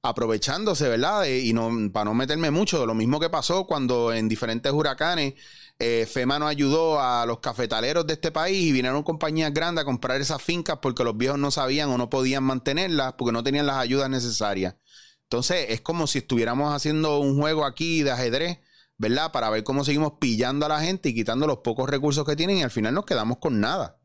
aprovechándose, 0.03 0.89
¿verdad? 0.89 1.25
y 1.27 1.53
no, 1.53 1.71
para 1.93 2.05
no 2.05 2.15
meterme 2.15 2.51
mucho, 2.51 2.87
lo 2.87 2.95
mismo 2.95 3.21
que 3.21 3.31
pasó 3.31 3.67
cuando 3.67 4.13
en 4.13 4.29
diferentes 4.29 4.73
huracanes 4.73 5.35
eh, 5.81 6.07
FEMA 6.11 6.41
nos 6.41 6.49
ayudó 6.49 7.01
a 7.01 7.25
los 7.25 7.39
cafetaleros 7.39 8.05
de 8.07 8.15
este 8.15 8.33
país 8.33 8.67
y 8.67 8.73
vinieron 8.73 9.05
compañías 9.05 9.55
grandes 9.55 9.83
a 9.83 9.85
comprar 9.85 10.21
esas 10.21 10.43
fincas 10.43 10.79
porque 10.83 11.05
los 11.05 11.17
viejos 11.17 11.39
no 11.39 11.53
sabían 11.53 11.89
o 11.91 11.99
no 11.99 12.11
podían 12.11 12.43
mantenerlas 12.43 13.15
porque 13.15 13.33
no 13.33 13.45
tenían 13.45 13.67
las 13.67 13.77
ayudas 13.77 14.11
necesarias. 14.11 14.75
Entonces 15.23 15.67
es 15.69 15.81
como 15.81 16.07
si 16.09 16.19
estuviéramos 16.19 16.75
haciendo 16.75 17.21
un 17.21 17.39
juego 17.39 17.65
aquí 17.65 18.03
de 18.03 18.11
ajedrez, 18.11 18.59
¿verdad? 18.97 19.31
Para 19.31 19.51
ver 19.51 19.63
cómo 19.63 19.85
seguimos 19.85 20.15
pillando 20.21 20.67
a 20.67 20.69
la 20.69 20.81
gente 20.81 21.11
y 21.11 21.15
quitando 21.15 21.47
los 21.47 21.59
pocos 21.59 21.89
recursos 21.89 22.25
que 22.27 22.35
tienen 22.35 22.59
y 22.59 22.63
al 22.65 22.71
final 22.73 22.95
nos 22.95 23.05
quedamos 23.05 23.39
con 23.39 23.61
nada. 23.61 23.99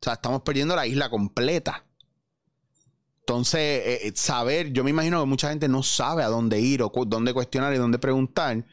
O 0.00 0.04
sea, 0.04 0.14
estamos 0.14 0.42
perdiendo 0.42 0.76
la 0.76 0.86
isla 0.86 1.08
completa. 1.08 1.83
Entonces, 3.26 3.58
eh, 3.60 3.98
eh, 4.02 4.12
saber, 4.14 4.70
yo 4.74 4.84
me 4.84 4.90
imagino 4.90 5.18
que 5.18 5.26
mucha 5.26 5.48
gente 5.48 5.66
no 5.66 5.82
sabe 5.82 6.22
a 6.22 6.28
dónde 6.28 6.60
ir 6.60 6.82
o 6.82 6.92
dónde 7.06 7.32
cuestionar 7.32 7.72
y 7.72 7.78
dónde 7.78 7.98
preguntar. 7.98 8.66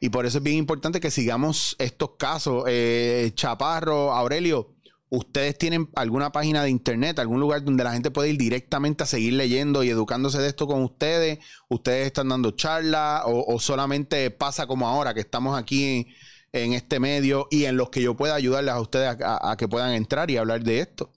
Y 0.00 0.10
por 0.10 0.26
eso 0.26 0.36
es 0.38 0.44
bien 0.44 0.58
importante 0.58 1.00
que 1.00 1.10
sigamos 1.10 1.76
estos 1.78 2.10
casos. 2.18 2.64
Eh, 2.66 3.32
Chaparro, 3.34 4.12
Aurelio, 4.12 4.74
¿ustedes 5.08 5.56
tienen 5.56 5.88
alguna 5.96 6.30
página 6.30 6.62
de 6.62 6.68
internet, 6.68 7.18
algún 7.18 7.40
lugar 7.40 7.64
donde 7.64 7.84
la 7.84 7.92
gente 7.94 8.10
puede 8.10 8.28
ir 8.28 8.36
directamente 8.36 9.02
a 9.02 9.06
seguir 9.06 9.32
leyendo 9.32 9.82
y 9.82 9.88
educándose 9.88 10.40
de 10.40 10.48
esto 10.48 10.66
con 10.66 10.82
ustedes? 10.82 11.38
¿Ustedes 11.70 12.08
están 12.08 12.28
dando 12.28 12.50
charlas 12.50 13.22
o, 13.24 13.58
solamente 13.58 14.30
pasa 14.30 14.66
como 14.66 14.86
ahora 14.86 15.14
que 15.14 15.20
estamos 15.20 15.58
aquí 15.58 16.06
en, 16.52 16.74
este 16.74 17.00
medio 17.00 17.48
y 17.50 17.64
en 17.64 17.78
los 17.78 17.88
que 17.88 18.02
yo 18.02 18.14
pueda 18.14 18.34
ayudarles 18.34 18.74
a 18.74 18.80
ustedes 18.80 19.16
a, 19.22 19.56
que 19.56 19.68
puedan 19.68 19.94
entrar 19.94 20.30
y 20.30 20.36
hablar 20.36 20.62
de 20.62 20.80
esto? 20.80 21.15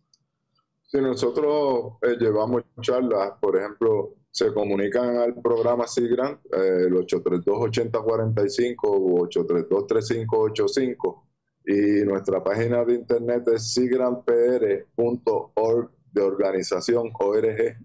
Sí, 0.91 0.99
nosotros 0.99 1.97
eh, 2.02 2.17
llevamos 2.19 2.63
charlas, 2.82 3.34
por 3.39 3.56
ejemplo, 3.56 4.15
se 4.32 4.52
comunican 4.52 5.17
al 5.17 5.39
programa 5.39 5.86
SIGRANT, 5.86 6.39
eh, 6.52 6.88
el 6.88 6.95
832-8045 6.95 8.75
u 8.84 9.19
832-3585 9.28 11.21
y 11.65 12.04
nuestra 12.06 12.43
página 12.43 12.84
de 12.86 12.95
internet 12.95 13.47
es 13.54 13.71
sigrantpr.org 13.71 15.91
de 16.12 16.21
organización 16.23 17.12
ORG. 17.19 17.78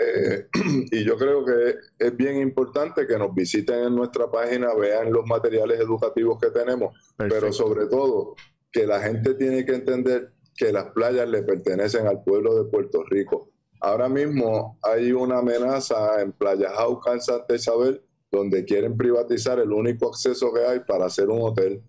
Eh, 0.00 0.46
y 0.92 1.04
yo 1.04 1.16
creo 1.16 1.44
que 1.44 1.74
es 1.98 2.16
bien 2.16 2.36
importante 2.36 3.04
que 3.04 3.18
nos 3.18 3.34
visiten 3.34 3.82
en 3.82 3.96
nuestra 3.96 4.30
página, 4.30 4.72
vean 4.74 5.12
los 5.12 5.26
materiales 5.26 5.80
educativos 5.80 6.38
que 6.40 6.50
tenemos, 6.50 6.94
pero 7.16 7.52
sobre 7.52 7.86
todo 7.86 8.36
que 8.70 8.86
la 8.86 9.00
gente 9.00 9.34
tiene 9.34 9.64
que 9.64 9.74
entender 9.74 10.34
que 10.58 10.72
las 10.72 10.90
playas 10.92 11.28
le 11.28 11.42
pertenecen 11.42 12.06
al 12.06 12.22
pueblo 12.22 12.54
de 12.62 12.70
Puerto 12.70 13.04
Rico 13.04 13.50
Ahora 13.80 14.08
mismo 14.08 14.78
hay 14.82 15.12
una 15.12 15.38
amenaza 15.38 16.20
en 16.20 16.32
Playa 16.32 16.70
Jauca, 16.70 17.12
en 17.12 17.20
Santa 17.20 17.54
Isabel, 17.54 18.02
donde 18.30 18.64
quieren 18.64 18.96
privatizar 18.96 19.58
el 19.60 19.72
único 19.72 20.08
acceso 20.08 20.52
que 20.52 20.64
hay 20.64 20.80
para 20.80 21.06
hacer 21.06 21.28
un 21.28 21.42
hotel. 21.42 21.82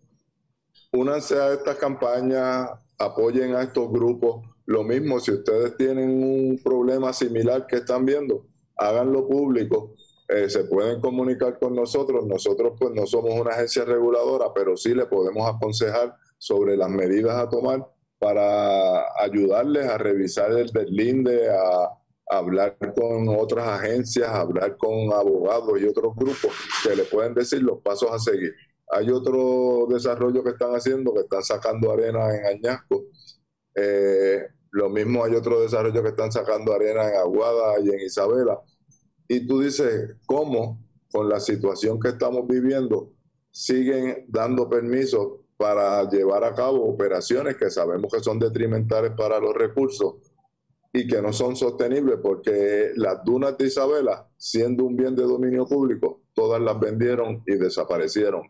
Únanse 0.94 1.36
a 1.40 1.54
estas 1.54 1.78
campañas, 1.78 2.70
apoyen 2.98 3.56
a 3.56 3.64
estos 3.64 3.92
grupos. 3.92 4.46
Lo 4.66 4.84
mismo, 4.84 5.20
si 5.20 5.32
ustedes 5.32 5.76
tienen 5.78 6.24
un 6.24 6.60
problema 6.64 7.12
similar 7.12 7.66
que 7.66 7.78
están 7.78 8.06
viendo, 8.06 8.46
háganlo 8.78 9.28
público. 9.28 9.96
Eh, 10.28 10.48
se 10.48 10.66
pueden 10.66 11.02
comunicar 11.02 11.58
con 11.58 11.74
nosotros. 11.74 12.28
Nosotros 12.28 12.74
pues 12.80 12.94
no 12.94 13.08
somos 13.08 13.34
una 13.34 13.52
agencia 13.52 13.84
reguladora, 13.84 14.54
pero 14.54 14.78
sí 14.78 14.94
le 14.94 15.08
podemos 15.08 15.50
aconsejar 15.50 16.16
sobre 16.38 16.78
las 16.78 16.90
medidas 16.90 17.36
a 17.36 17.50
tomar 17.50 17.88
para 18.20 19.06
ayudarles 19.22 19.88
a 19.88 19.98
revisar 19.98 20.52
el 20.52 20.70
deslinde, 20.70 21.50
a, 21.50 21.96
hablar 22.32 22.78
con 22.78 23.28
otras 23.28 23.68
agencias, 23.68 24.30
hablar 24.30 24.78
con 24.78 25.12
abogados 25.12 25.82
y 25.82 25.86
otros 25.86 26.16
grupos 26.16 26.52
que 26.84 26.96
le 26.96 27.04
pueden 27.06 27.34
decir 27.34 27.64
los 27.64 27.82
pasos 27.82 28.12
a 28.12 28.20
seguir. 28.20 28.54
Hay 28.92 29.10
otro 29.10 29.88
desarrollo 29.90 30.44
que 30.44 30.52
están 30.52 30.76
haciendo, 30.76 31.12
que 31.12 31.22
están 31.22 31.42
sacando 31.42 31.92
arena 31.92 32.36
en 32.36 32.46
Añasco. 32.46 33.06
Eh, 33.74 34.44
lo 34.70 34.90
mismo 34.90 35.26
hay 35.26 35.34
otro 35.34 35.60
desarrollo 35.62 36.04
que 36.04 36.10
están 36.10 36.32
sacando 36.32 36.72
arena 36.72 37.10
en 37.10 37.16
Aguada 37.16 37.80
y 37.80 37.90
en 37.90 38.00
Isabela. 38.02 38.60
Y 39.28 39.48
tú 39.48 39.62
dices, 39.62 40.16
¿cómo 40.28 40.80
con 41.12 41.30
la 41.30 41.40
situación 41.40 42.00
que 42.00 42.10
estamos 42.10 42.48
viviendo 42.48 43.12
siguen 43.50 44.26
dando 44.28 44.70
permisos 44.70 45.39
para 45.60 46.10
llevar 46.10 46.46
a 46.46 46.56
cabo 46.56 46.86
operaciones 46.86 47.58
que 47.58 47.70
sabemos 47.70 48.10
que 48.10 48.22
son 48.22 48.40
detrimentales 48.40 49.12
para 49.12 49.42
los 49.42 49.54
recursos 49.54 50.16
y 50.94 51.06
que 51.06 51.22
no 51.22 51.34
son 51.34 51.58
sostenibles 51.58 52.18
porque 52.24 52.94
las 52.96 53.26
dunas 53.26 53.58
de 53.58 53.68
Isabela, 53.68 54.26
siendo 54.38 54.86
un 54.86 54.96
bien 54.96 55.18
de 55.18 55.24
dominio 55.24 55.66
público, 55.66 56.22
todas 56.34 56.62
las 56.62 56.80
vendieron 56.80 57.44
y 57.46 57.56
desaparecieron. 57.56 58.44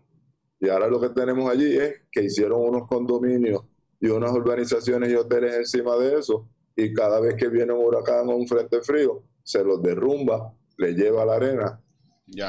Y 0.60 0.70
ahora 0.70 0.88
lo 0.88 1.02
que 1.02 1.10
tenemos 1.10 1.50
allí 1.50 1.78
es 1.78 1.96
que 2.12 2.26
hicieron 2.26 2.62
unos 2.62 2.88
condominios 2.88 3.64
y 4.00 4.10
unas 4.10 4.32
urbanizaciones 4.32 5.12
y 5.12 5.16
hoteles 5.16 5.56
encima 5.56 5.98
de 5.98 6.20
eso 6.20 6.48
y 6.76 6.94
cada 6.94 7.20
vez 7.20 7.34
que 7.34 7.50
viene 7.50 7.74
un 7.74 7.86
huracán 7.86 8.30
o 8.30 8.36
un 8.36 8.48
frente 8.48 8.84
frío, 8.84 9.24
se 9.42 9.64
los 9.64 9.82
derrumba, 9.82 10.54
le 10.78 10.94
lleva 10.94 11.26
la 11.26 11.38
arena 11.38 11.82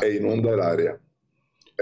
e 0.02 0.16
inunda 0.16 0.52
el 0.52 0.60
área. 0.60 1.00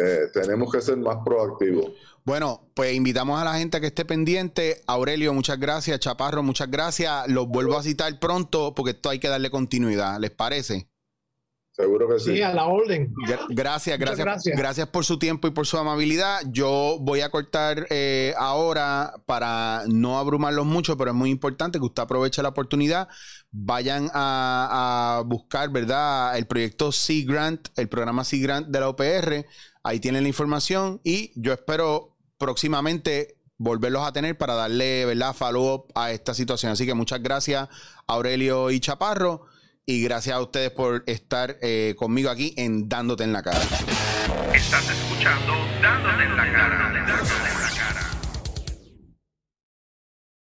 Eh, 0.00 0.28
tenemos 0.32 0.72
que 0.72 0.80
ser 0.80 0.96
más 0.98 1.18
proactivos. 1.24 1.92
Bueno, 2.24 2.70
pues 2.74 2.94
invitamos 2.94 3.40
a 3.40 3.44
la 3.44 3.54
gente 3.54 3.78
a 3.78 3.80
que 3.80 3.86
esté 3.86 4.04
pendiente. 4.04 4.82
Aurelio, 4.86 5.32
muchas 5.32 5.58
gracias. 5.58 5.98
Chaparro, 5.98 6.42
muchas 6.42 6.70
gracias. 6.70 7.26
Los 7.28 7.48
vuelvo 7.48 7.78
a 7.78 7.82
citar 7.82 8.18
pronto 8.20 8.74
porque 8.74 8.90
esto 8.90 9.08
hay 9.08 9.18
que 9.18 9.28
darle 9.28 9.50
continuidad. 9.50 10.20
¿Les 10.20 10.30
parece? 10.30 10.88
Seguro 11.78 12.08
que 12.08 12.18
sí. 12.18 12.34
Sí, 12.34 12.42
a 12.42 12.52
la 12.52 12.66
orden. 12.66 13.14
Gracias, 13.50 13.96
gracias, 14.00 14.44
gracias, 14.56 14.88
por 14.88 15.04
su 15.04 15.16
tiempo 15.16 15.46
y 15.46 15.52
por 15.52 15.64
su 15.64 15.78
amabilidad. 15.78 16.40
Yo 16.50 16.98
voy 17.00 17.20
a 17.20 17.30
cortar 17.30 17.86
eh, 17.88 18.34
ahora 18.36 19.14
para 19.26 19.84
no 19.86 20.18
abrumarlos 20.18 20.66
mucho, 20.66 20.96
pero 20.96 21.12
es 21.12 21.16
muy 21.16 21.30
importante 21.30 21.78
que 21.78 21.84
usted 21.84 22.02
aproveche 22.02 22.42
la 22.42 22.48
oportunidad. 22.48 23.08
Vayan 23.52 24.10
a, 24.12 25.18
a 25.18 25.22
buscar, 25.22 25.70
¿verdad? 25.70 26.36
El 26.36 26.48
proyecto 26.48 26.90
Sea 26.90 27.24
Grant, 27.24 27.68
el 27.76 27.88
programa 27.88 28.24
Sea 28.24 28.42
Grant 28.42 28.66
de 28.66 28.80
la 28.80 28.88
OPR. 28.88 29.46
Ahí 29.88 30.00
tienen 30.00 30.24
la 30.24 30.28
información 30.28 31.00
y 31.02 31.32
yo 31.34 31.54
espero 31.54 32.14
próximamente 32.36 33.38
volverlos 33.56 34.06
a 34.06 34.12
tener 34.12 34.36
para 34.36 34.52
darle, 34.52 35.06
¿verdad?, 35.06 35.34
follow-up 35.34 35.90
a 35.94 36.10
esta 36.10 36.34
situación. 36.34 36.72
Así 36.72 36.84
que 36.84 36.92
muchas 36.92 37.22
gracias, 37.22 37.70
Aurelio 38.06 38.70
y 38.70 38.80
Chaparro, 38.80 39.46
y 39.86 40.02
gracias 40.02 40.36
a 40.36 40.42
ustedes 40.42 40.72
por 40.72 41.04
estar 41.06 41.56
eh, 41.62 41.94
conmigo 41.96 42.28
aquí 42.28 42.52
en 42.58 42.86
Dándote 42.86 43.24
en 43.24 43.32
la 43.32 43.42
cara. 43.42 43.62
Estás 44.52 44.90
escuchando. 44.90 45.54
Dándote 45.80 46.22
en 46.22 46.36
la 46.36 46.52
cara. 46.52 47.67